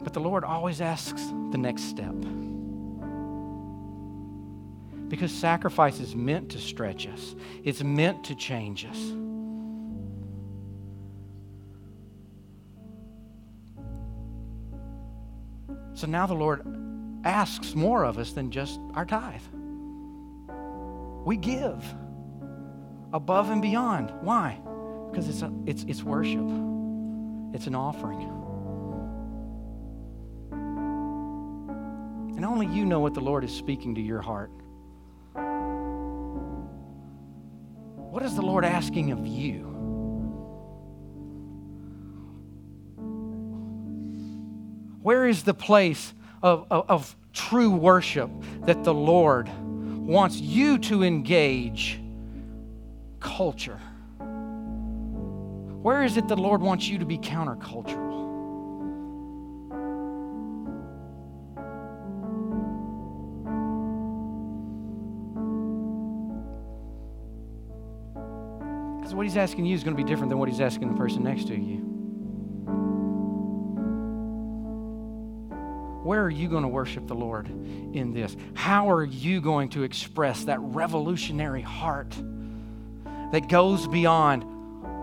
But 0.03 0.13
the 0.13 0.21
Lord 0.21 0.45
always 0.45 0.81
asks 0.81 1.23
the 1.51 1.59
next 1.59 1.85
step. 1.85 2.15
Because 5.15 5.31
sacrifice 5.31 6.01
is 6.01 6.17
meant 6.17 6.51
to 6.51 6.59
stretch 6.59 7.07
us, 7.07 7.37
it's 7.63 7.85
meant 7.85 8.25
to 8.25 8.35
change 8.35 8.85
us. 8.85 8.99
So 15.97 16.09
now 16.09 16.27
the 16.27 16.35
Lord 16.35 16.67
asks 17.23 17.77
more 17.77 18.03
of 18.03 18.19
us 18.19 18.33
than 18.33 18.51
just 18.51 18.81
our 18.95 19.05
tithe. 19.05 19.41
We 21.25 21.37
give 21.37 21.85
above 23.13 23.51
and 23.51 23.63
beyond. 23.63 24.13
Why? 24.21 24.61
Because 25.13 25.29
it's, 25.29 25.43
a, 25.43 25.53
it's, 25.65 25.85
it's 25.85 26.03
worship, 26.03 26.51
it's 27.55 27.69
an 27.69 27.77
offering. 27.77 28.23
And 32.35 32.45
only 32.45 32.67
you 32.67 32.85
know 32.85 32.99
what 32.99 33.15
the 33.15 33.21
Lord 33.21 33.45
is 33.45 33.55
speaking 33.55 33.95
to 33.95 34.01
your 34.01 34.21
heart. 34.21 34.51
What 38.15 38.23
is 38.23 38.37
the 38.37 38.43
Lord 38.43 38.65
asking 38.65 39.11
of 39.11 39.27
you? 39.27 39.65
Where 45.03 45.27
is 45.27 45.43
the 45.43 45.53
place 45.53 46.15
of, 46.41 46.65
of, 46.71 46.89
of 46.89 47.17
true 47.33 47.73
worship 47.73 48.31
that 48.67 48.85
the 48.85 48.95
Lord 48.95 49.51
wants 49.59 50.37
you 50.37 50.79
to 50.79 51.03
engage 51.03 52.01
culture? 53.19 53.81
Where 55.83 56.05
is 56.05 56.17
it 56.17 56.29
the 56.29 56.37
Lord 56.37 56.61
wants 56.61 56.87
you 56.87 57.01
to 57.01 57.05
be 57.05 57.19
countercultural? 57.19 58.24
Because 69.15 69.19
what 69.19 69.27
he's 69.27 69.37
asking 69.37 69.65
you 69.65 69.77
is 69.77 69.85
going 69.85 69.97
to 69.97 70.03
be 70.03 70.09
different 70.09 70.31
than 70.31 70.41
what 70.41 70.49
he's 70.49 70.61
asking 70.61 70.89
the 70.89 70.97
person 70.97 71.23
next 71.23 71.47
to 71.47 71.55
you. 71.55 71.77
Where 76.03 76.21
are 76.21 76.31
you 76.31 76.49
going 76.49 76.65
to 76.65 76.69
worship 76.69 77.07
the 77.07 77.15
Lord 77.15 77.47
in 77.47 78.13
this? 78.13 78.37
How 78.55 78.91
are 78.91 79.05
you 79.05 79.41
going 79.41 79.69
to 79.69 79.85
express 79.85 80.43
that 80.47 80.59
revolutionary 80.59 81.63
heart 81.63 82.13
that 83.31 83.49
goes 83.49 83.87
beyond, 83.87 84.43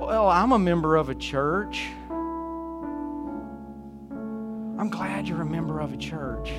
well, 0.01 0.27
I'm 0.27 0.51
a 0.51 0.59
member 0.59 0.97
of 0.97 1.07
a 1.07 1.15
church. 1.15 1.87
I'm 4.77 4.89
glad 4.89 5.25
you're 5.25 5.41
a 5.41 5.45
member 5.45 5.79
of 5.79 5.93
a 5.93 5.97
church. 5.97 6.51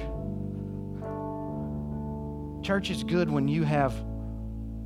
Church 2.64 2.88
is 2.88 3.04
good 3.04 3.30
when 3.30 3.46
you 3.46 3.64
have 3.64 3.92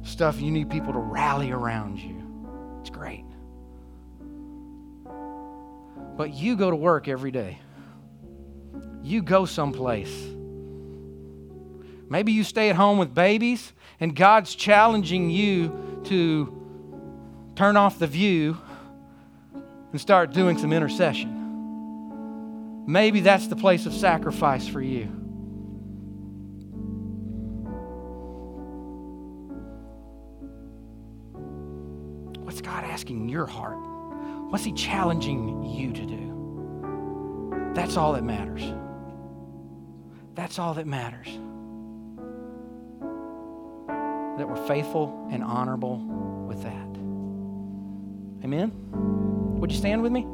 stuff 0.02 0.40
you 0.40 0.50
need 0.50 0.68
people 0.68 0.92
to 0.94 0.98
rally 0.98 1.52
around 1.52 2.00
you. 2.00 2.25
It's 2.86 2.90
great. 2.90 3.24
But 6.16 6.32
you 6.32 6.56
go 6.56 6.70
to 6.70 6.76
work 6.76 7.08
every 7.08 7.30
day 7.30 7.58
you 9.06 9.22
go 9.22 9.44
someplace. 9.44 10.12
Maybe 12.08 12.32
you 12.32 12.42
stay 12.44 12.70
at 12.70 12.76
home 12.76 12.98
with 12.98 13.14
babies 13.14 13.72
and 14.00 14.14
God's 14.14 14.54
challenging 14.54 15.30
you 15.30 16.02
to 16.04 16.52
turn 17.54 17.76
off 17.76 17.98
the 17.98 18.06
view 18.06 18.58
and 19.92 20.00
start 20.00 20.32
doing 20.32 20.58
some 20.58 20.72
intercession. 20.72 21.34
Maybe 22.86 23.20
that's 23.20 23.46
the 23.46 23.56
place 23.56 23.86
of 23.86 23.94
sacrifice 23.94 24.66
for 24.66 24.80
you. 24.80 25.25
Asking 33.06 33.28
your 33.28 33.46
heart? 33.46 33.78
What's 34.50 34.64
He 34.64 34.72
challenging 34.72 35.62
you 35.62 35.92
to 35.92 36.06
do? 36.06 37.70
That's 37.72 37.96
all 37.96 38.14
that 38.14 38.24
matters. 38.24 38.64
That's 40.34 40.58
all 40.58 40.74
that 40.74 40.88
matters. 40.88 41.28
That 44.38 44.48
we're 44.48 44.66
faithful 44.66 45.28
and 45.30 45.44
honorable 45.44 45.98
with 46.48 46.64
that. 46.64 46.88
Amen? 48.44 48.72
Would 49.60 49.70
you 49.70 49.78
stand 49.78 50.02
with 50.02 50.10
me? 50.10 50.26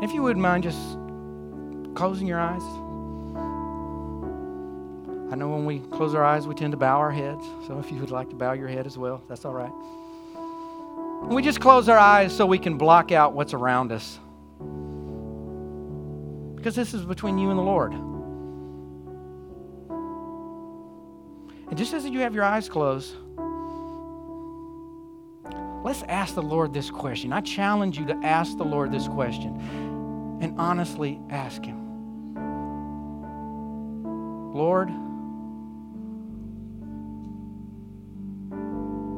If 0.00 0.12
you 0.12 0.22
wouldn't 0.22 0.42
mind 0.42 0.62
just 0.62 0.78
closing 1.98 2.28
your 2.28 2.38
eyes. 2.38 2.62
I 5.32 5.34
know 5.34 5.48
when 5.48 5.66
we 5.66 5.80
close 5.80 6.14
our 6.14 6.24
eyes, 6.24 6.46
we 6.46 6.54
tend 6.54 6.70
to 6.70 6.76
bow 6.76 6.98
our 6.98 7.10
heads. 7.10 7.44
So 7.66 7.80
if 7.80 7.90
you 7.90 7.98
would 7.98 8.12
like 8.12 8.30
to 8.30 8.36
bow 8.36 8.52
your 8.52 8.68
head 8.68 8.86
as 8.86 8.96
well, 8.96 9.20
that's 9.28 9.44
all 9.44 9.52
right. 9.52 9.72
we 11.28 11.42
just 11.42 11.60
close 11.60 11.88
our 11.88 11.98
eyes 11.98 12.34
so 12.34 12.46
we 12.46 12.58
can 12.58 12.78
block 12.78 13.10
out 13.10 13.32
what's 13.32 13.52
around 13.52 13.90
us. 13.90 14.20
Because 16.54 16.76
this 16.76 16.94
is 16.94 17.04
between 17.04 17.36
you 17.36 17.50
and 17.50 17.58
the 17.58 17.62
Lord. 17.62 17.92
And 21.68 21.76
just 21.76 21.92
as 21.92 22.04
you 22.04 22.20
have 22.20 22.36
your 22.36 22.44
eyes 22.44 22.68
closed, 22.68 23.16
let's 25.84 26.04
ask 26.04 26.36
the 26.36 26.42
Lord 26.42 26.72
this 26.72 26.90
question. 26.90 27.32
I 27.32 27.40
challenge 27.40 27.98
you 27.98 28.06
to 28.06 28.14
ask 28.22 28.56
the 28.56 28.64
Lord 28.64 28.92
this 28.92 29.08
question 29.08 29.87
and 30.40 30.58
honestly 30.58 31.20
ask 31.30 31.64
Him 31.64 31.88
Lord, 34.54 34.90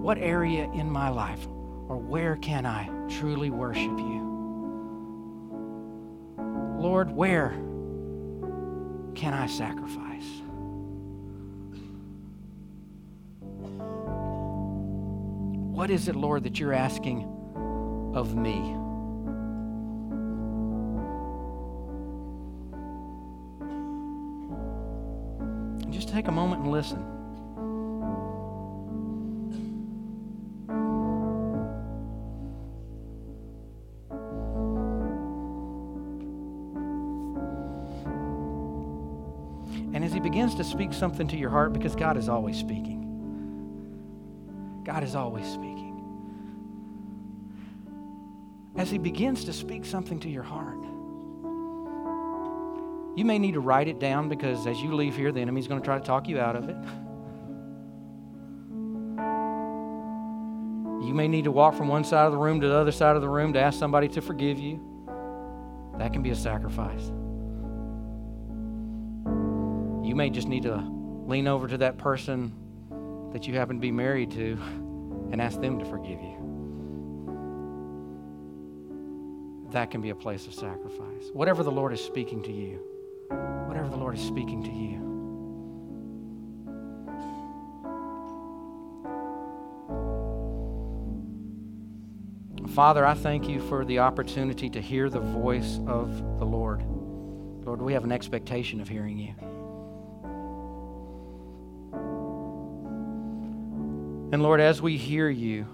What 0.03 0.16
area 0.16 0.64
in 0.73 0.91
my 0.91 1.11
life 1.11 1.47
or 1.47 1.99
where 1.99 2.37
can 2.37 2.64
I 2.64 2.89
truly 3.09 3.51
worship 3.51 3.99
you? 3.99 4.31
Lord, 6.79 7.11
where 7.11 7.51
can 9.14 9.35
I 9.35 9.47
sacrifice? 9.47 10.25
What 15.77 15.91
is 15.91 16.09
it, 16.09 16.16
Lord, 16.16 16.45
that 16.45 16.59
you're 16.59 16.73
asking 16.73 17.25
of 18.14 18.35
me? 18.35 18.80
Take 26.21 26.29
a 26.29 26.33
moment 26.33 26.62
and 26.62 26.71
listen. 26.71 26.99
And 39.95 40.05
as 40.05 40.12
he 40.12 40.21
begins 40.21 40.55
to 40.57 40.64
speak 40.64 40.93
something 40.93 41.27
to 41.29 41.39
your 41.39 41.49
heart 41.49 41.73
because 41.73 41.97
God 41.97 42.18
is 42.18 42.29
always 42.29 42.59
speaking. 42.59 42.99
God 44.85 45.03
is 45.03 45.14
always 45.14 45.47
speaking. 45.47 45.97
As 48.77 48.91
He 48.91 48.99
begins 48.99 49.45
to 49.45 49.53
speak 49.53 49.85
something 49.85 50.21
to 50.21 50.29
your 50.29 50.43
heart, 50.43 50.79
you 53.21 53.27
may 53.27 53.39
need 53.39 53.53
to 53.53 53.61
write 53.61 53.87
it 53.87 53.99
down 53.99 54.31
because 54.31 54.66
as 54.66 54.81
you 54.81 54.95
leave 54.95 55.14
here, 55.14 55.31
the 55.31 55.41
enemy's 55.41 55.68
going 55.68 55.79
to 55.79 55.85
try 55.85 55.99
to 55.99 56.03
talk 56.03 56.27
you 56.27 56.41
out 56.41 56.57
of 56.57 56.71
it. 56.71 56.77
You 61.07 61.12
may 61.12 61.29
need 61.29 61.45
to 61.45 61.53
walk 61.53 61.75
from 61.75 61.89
one 61.89 62.03
side 62.03 62.25
of 62.25 62.33
the 62.33 62.39
room 62.39 62.62
to 62.62 62.68
the 62.68 62.75
other 62.75 62.93
side 62.93 63.16
of 63.16 63.21
the 63.21 63.29
room 63.29 63.53
to 63.53 63.61
ask 63.61 63.79
somebody 63.79 64.09
to 64.09 64.23
forgive 64.23 64.59
you. 64.59 64.81
That 65.99 66.14
can 66.14 66.23
be 66.23 66.31
a 66.31 66.35
sacrifice. 66.35 67.09
You 70.03 70.14
may 70.14 70.31
just 70.31 70.49
need 70.49 70.62
to 70.62 70.77
lean 71.27 71.47
over 71.47 71.68
to 71.68 71.77
that 71.77 71.99
person 71.99 72.55
that 73.35 73.47
you 73.47 73.53
happen 73.53 73.77
to 73.77 73.83
be 73.83 73.93
married 73.93 74.31
to 74.31 74.59
and 75.31 75.43
ask 75.43 75.61
them 75.61 75.79
to 75.79 75.85
forgive 75.85 76.23
you. 76.23 76.41
that 79.73 79.89
can 79.89 80.01
be 80.01 80.11
a 80.11 80.14
place 80.16 80.49
of 80.49 80.53
sacrifice. 80.53 81.31
Whatever 81.33 81.62
the 81.62 81.71
Lord 81.71 81.93
is 81.93 82.05
speaking 82.05 82.43
to 82.43 82.51
you, 82.51 82.89
the 83.89 83.97
Lord 83.97 84.16
is 84.16 84.22
speaking 84.22 84.62
to 84.64 84.70
you. 84.70 85.11
Father, 92.74 93.05
I 93.05 93.14
thank 93.14 93.49
you 93.49 93.61
for 93.68 93.85
the 93.85 93.99
opportunity 93.99 94.70
to 94.70 94.81
hear 94.81 95.11
the 95.11 95.20
voice 95.20 95.81
of 95.87 96.39
the 96.39 96.45
Lord. 96.45 96.83
Lord, 97.64 97.83
we 97.83 97.93
have 97.93 98.05
an 98.05 98.12
expectation 98.12 98.81
of 98.81 98.89
hearing 98.89 99.18
you. 99.18 99.35
And 104.33 104.43
Lord, 104.43 104.61
as 104.61 104.81
we 104.81 104.97
hear 104.97 105.28
you, 105.28 105.66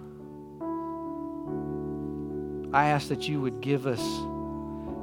I 2.73 2.89
ask 2.89 3.09
that 3.09 3.29
you 3.29 3.41
would 3.41 3.61
give 3.61 3.87
us 3.87 4.03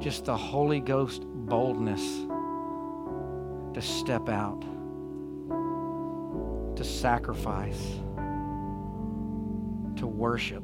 just 0.04 0.26
the 0.26 0.36
Holy 0.36 0.80
Ghost 0.80 1.24
boldness 1.26 2.02
to 3.74 3.82
step 3.82 4.30
out, 4.30 4.62
to 6.76 6.84
sacrifice, 6.84 7.82
to 9.96 10.08
worship. 10.08 10.64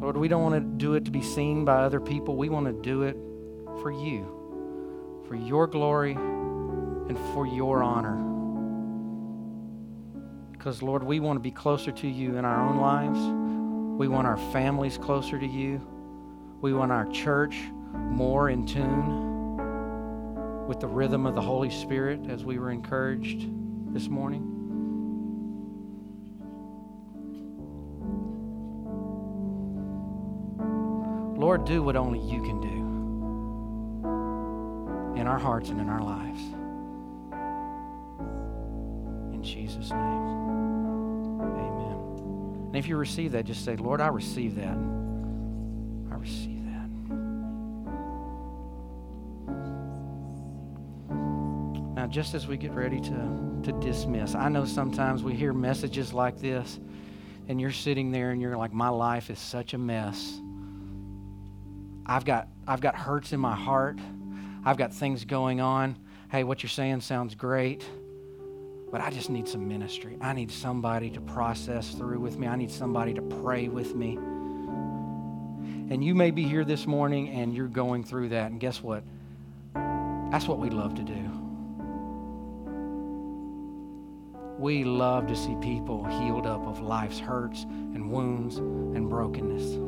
Lord, 0.00 0.16
we 0.16 0.28
don't 0.28 0.42
want 0.42 0.54
to 0.54 0.60
do 0.60 0.94
it 0.94 1.04
to 1.04 1.10
be 1.10 1.20
seen 1.20 1.64
by 1.64 1.82
other 1.82 2.00
people. 2.00 2.36
We 2.36 2.48
want 2.48 2.66
to 2.66 2.72
do 2.72 3.02
it 3.02 3.16
for 3.82 3.90
you, 3.90 5.24
for 5.28 5.34
your 5.34 5.66
glory, 5.66 6.12
and 6.12 7.18
for 7.34 7.46
your 7.46 7.82
honor. 7.82 8.16
Because, 10.52 10.82
Lord, 10.82 11.02
we 11.02 11.20
want 11.20 11.36
to 11.36 11.40
be 11.40 11.50
closer 11.50 11.92
to 11.92 12.08
you 12.08 12.36
in 12.36 12.44
our 12.44 12.68
own 12.68 12.78
lives. 12.78 13.37
We 13.98 14.06
want 14.06 14.28
our 14.28 14.36
families 14.52 14.96
closer 14.96 15.40
to 15.40 15.46
you. 15.46 15.84
We 16.60 16.72
want 16.72 16.92
our 16.92 17.06
church 17.06 17.56
more 17.92 18.48
in 18.48 18.64
tune 18.64 19.56
with 20.68 20.78
the 20.78 20.86
rhythm 20.86 21.26
of 21.26 21.34
the 21.34 21.40
Holy 21.40 21.68
Spirit 21.68 22.30
as 22.30 22.44
we 22.44 22.60
were 22.60 22.70
encouraged 22.70 23.48
this 23.92 24.06
morning. 24.06 24.54
Lord, 31.36 31.64
do 31.64 31.82
what 31.82 31.96
only 31.96 32.20
you 32.20 32.40
can 32.44 32.60
do 32.60 32.68
in 35.20 35.26
our 35.26 35.40
hearts 35.40 35.70
and 35.70 35.80
in 35.80 35.88
our 35.88 36.02
lives. 36.02 36.40
In 39.34 39.42
Jesus' 39.42 39.90
name. 39.90 40.37
And 42.68 42.76
if 42.76 42.86
you 42.86 42.96
receive 42.98 43.32
that, 43.32 43.46
just 43.46 43.64
say, 43.64 43.76
Lord, 43.76 44.02
I 44.02 44.08
receive 44.08 44.54
that. 44.56 44.76
I 46.12 46.16
receive 46.16 46.64
that. 46.66 46.88
Now, 51.94 52.06
just 52.06 52.34
as 52.34 52.46
we 52.46 52.58
get 52.58 52.72
ready 52.72 53.00
to, 53.00 53.60
to 53.62 53.72
dismiss, 53.80 54.34
I 54.34 54.50
know 54.50 54.66
sometimes 54.66 55.22
we 55.22 55.34
hear 55.34 55.54
messages 55.54 56.12
like 56.12 56.38
this, 56.38 56.78
and 57.48 57.58
you're 57.58 57.72
sitting 57.72 58.12
there 58.12 58.32
and 58.32 58.42
you're 58.42 58.56
like, 58.58 58.74
my 58.74 58.90
life 58.90 59.30
is 59.30 59.38
such 59.38 59.72
a 59.72 59.78
mess. 59.78 60.38
I've 62.04 62.26
got, 62.26 62.48
I've 62.66 62.82
got 62.82 62.94
hurts 62.94 63.32
in 63.32 63.40
my 63.40 63.56
heart. 63.56 63.98
I've 64.62 64.76
got 64.76 64.92
things 64.92 65.24
going 65.24 65.62
on. 65.62 65.96
Hey, 66.30 66.44
what 66.44 66.62
you're 66.62 66.68
saying 66.68 67.00
sounds 67.00 67.34
great, 67.34 67.82
but 68.90 69.00
I 69.00 69.10
just 69.10 69.28
need 69.30 69.46
some 69.46 69.68
ministry. 69.68 70.16
I 70.20 70.32
need 70.32 70.50
somebody 70.50 71.10
to 71.10 71.20
process 71.20 71.90
through 71.90 72.20
with 72.20 72.38
me. 72.38 72.46
I 72.46 72.56
need 72.56 72.70
somebody 72.70 73.14
to 73.14 73.22
pray 73.22 73.68
with 73.68 73.94
me. 73.94 74.16
And 75.90 76.04
you 76.04 76.14
may 76.14 76.30
be 76.30 76.44
here 76.44 76.64
this 76.64 76.86
morning 76.86 77.28
and 77.30 77.54
you're 77.54 77.68
going 77.68 78.04
through 78.04 78.30
that. 78.30 78.50
And 78.50 78.60
guess 78.60 78.82
what? 78.82 79.02
That's 79.74 80.46
what 80.46 80.58
we 80.58 80.70
love 80.70 80.94
to 80.94 81.02
do. 81.02 81.30
We 84.58 84.84
love 84.84 85.26
to 85.28 85.36
see 85.36 85.54
people 85.60 86.04
healed 86.04 86.46
up 86.46 86.66
of 86.66 86.80
life's 86.80 87.18
hurts 87.18 87.62
and 87.62 88.10
wounds 88.10 88.56
and 88.56 89.08
brokenness. 89.08 89.78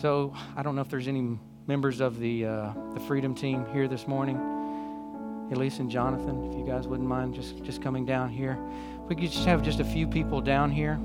So 0.00 0.34
I 0.54 0.62
don't 0.62 0.76
know 0.76 0.82
if 0.82 0.88
there's 0.88 1.08
any 1.08 1.38
members 1.66 2.00
of 2.00 2.18
the 2.18 2.46
uh, 2.46 2.72
the 2.92 3.00
Freedom 3.00 3.34
Team 3.34 3.64
here 3.72 3.88
this 3.88 4.06
morning. 4.06 4.36
Elise 5.52 5.78
and 5.78 5.90
Jonathan, 5.90 6.50
if 6.50 6.58
you 6.58 6.64
guys 6.64 6.88
wouldn't 6.88 7.08
mind 7.08 7.34
just, 7.34 7.62
just 7.62 7.82
coming 7.82 8.04
down 8.04 8.28
here. 8.30 8.58
We 9.08 9.14
could 9.14 9.30
just 9.30 9.46
have 9.46 9.62
just 9.62 9.78
a 9.78 9.84
few 9.84 10.06
people 10.06 10.40
down 10.40 10.70
here. 10.70 10.98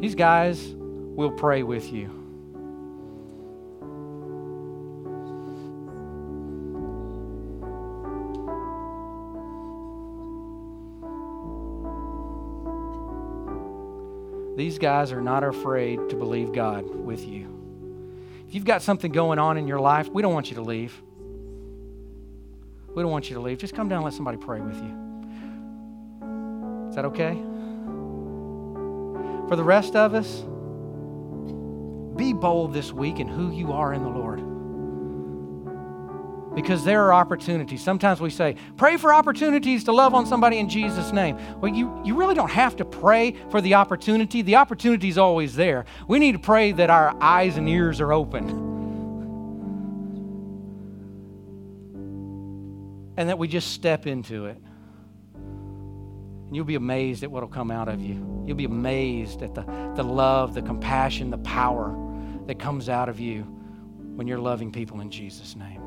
These 0.00 0.14
guys 0.14 0.74
will 0.76 1.30
pray 1.32 1.62
with 1.62 1.92
you. 1.92 2.14
These 14.56 14.78
guys 14.78 15.10
are 15.12 15.22
not 15.22 15.42
afraid 15.42 16.08
to 16.10 16.16
believe 16.16 16.52
God 16.52 16.84
with 16.84 17.26
you. 17.26 17.57
If 18.48 18.54
you've 18.54 18.64
got 18.64 18.80
something 18.80 19.12
going 19.12 19.38
on 19.38 19.58
in 19.58 19.68
your 19.68 19.78
life, 19.78 20.08
we 20.08 20.22
don't 20.22 20.32
want 20.32 20.48
you 20.48 20.54
to 20.56 20.62
leave. 20.62 20.98
We 22.94 23.02
don't 23.02 23.12
want 23.12 23.28
you 23.28 23.34
to 23.34 23.42
leave. 23.42 23.58
Just 23.58 23.74
come 23.74 23.90
down 23.90 23.98
and 23.98 24.06
let 24.06 24.14
somebody 24.14 24.38
pray 24.38 24.58
with 24.58 24.76
you. 24.76 25.08
Is 26.88 26.94
that 26.94 27.04
okay? 27.04 27.34
For 29.48 29.54
the 29.54 29.62
rest 29.62 29.94
of 29.94 30.14
us, 30.14 30.40
be 32.16 32.32
bold 32.32 32.72
this 32.72 32.90
week 32.90 33.20
in 33.20 33.28
who 33.28 33.52
you 33.52 33.70
are 33.70 33.92
in 33.92 34.02
the 34.02 34.08
Lord 34.08 34.40
because 36.58 36.82
there 36.82 37.04
are 37.04 37.14
opportunities. 37.14 37.80
Sometimes 37.80 38.20
we 38.20 38.30
say, 38.30 38.56
pray 38.76 38.96
for 38.96 39.14
opportunities 39.14 39.84
to 39.84 39.92
love 39.92 40.12
on 40.12 40.26
somebody 40.26 40.58
in 40.58 40.68
Jesus' 40.68 41.12
name. 41.12 41.38
Well, 41.60 41.72
you, 41.72 42.02
you 42.04 42.16
really 42.16 42.34
don't 42.34 42.50
have 42.50 42.74
to 42.78 42.84
pray 42.84 43.36
for 43.52 43.60
the 43.60 43.74
opportunity, 43.74 44.42
the 44.42 44.56
opportunity 44.56 45.08
is 45.08 45.18
always 45.18 45.54
there. 45.54 45.84
We 46.08 46.18
need 46.18 46.32
to 46.32 46.40
pray 46.40 46.72
that 46.72 46.90
our 46.90 47.14
eyes 47.20 47.58
and 47.58 47.68
ears 47.68 48.00
are 48.00 48.12
open. 48.12 48.48
And 53.16 53.28
that 53.28 53.38
we 53.38 53.46
just 53.46 53.70
step 53.70 54.08
into 54.08 54.46
it. 54.46 54.60
And 55.36 56.56
you'll 56.56 56.64
be 56.64 56.74
amazed 56.74 57.22
at 57.22 57.30
what 57.30 57.44
will 57.44 57.50
come 57.50 57.70
out 57.70 57.86
of 57.86 58.00
you. 58.00 58.42
You'll 58.48 58.56
be 58.56 58.64
amazed 58.64 59.42
at 59.42 59.54
the, 59.54 59.62
the 59.94 60.02
love, 60.02 60.54
the 60.54 60.62
compassion, 60.62 61.30
the 61.30 61.38
power 61.38 61.96
that 62.48 62.58
comes 62.58 62.88
out 62.88 63.08
of 63.08 63.20
you 63.20 63.42
when 64.16 64.26
you're 64.26 64.40
loving 64.40 64.72
people 64.72 65.00
in 65.00 65.12
Jesus' 65.12 65.54
name. 65.54 65.77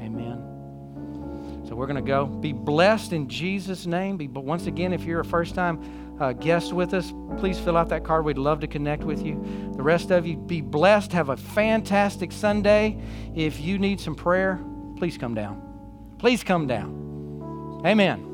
Amen. 0.00 1.62
So 1.66 1.74
we're 1.74 1.86
going 1.86 2.02
to 2.02 2.08
go. 2.08 2.26
Be 2.26 2.52
blessed 2.52 3.12
in 3.12 3.28
Jesus' 3.28 3.86
name. 3.86 4.16
Be, 4.16 4.26
but 4.26 4.44
once 4.44 4.66
again, 4.66 4.92
if 4.92 5.04
you're 5.04 5.20
a 5.20 5.24
first 5.24 5.54
time 5.54 5.80
uh, 6.20 6.32
guest 6.32 6.72
with 6.72 6.94
us, 6.94 7.12
please 7.38 7.58
fill 7.58 7.76
out 7.76 7.88
that 7.88 8.04
card. 8.04 8.24
We'd 8.24 8.38
love 8.38 8.60
to 8.60 8.66
connect 8.66 9.04
with 9.04 9.24
you. 9.24 9.42
The 9.76 9.82
rest 9.82 10.10
of 10.10 10.26
you, 10.26 10.36
be 10.36 10.60
blessed. 10.60 11.12
Have 11.12 11.30
a 11.30 11.36
fantastic 11.36 12.32
Sunday. 12.32 13.00
If 13.34 13.60
you 13.60 13.78
need 13.78 14.00
some 14.00 14.14
prayer, 14.14 14.60
please 14.96 15.18
come 15.18 15.34
down. 15.34 15.62
Please 16.18 16.44
come 16.44 16.66
down. 16.66 17.82
Amen. 17.84 18.33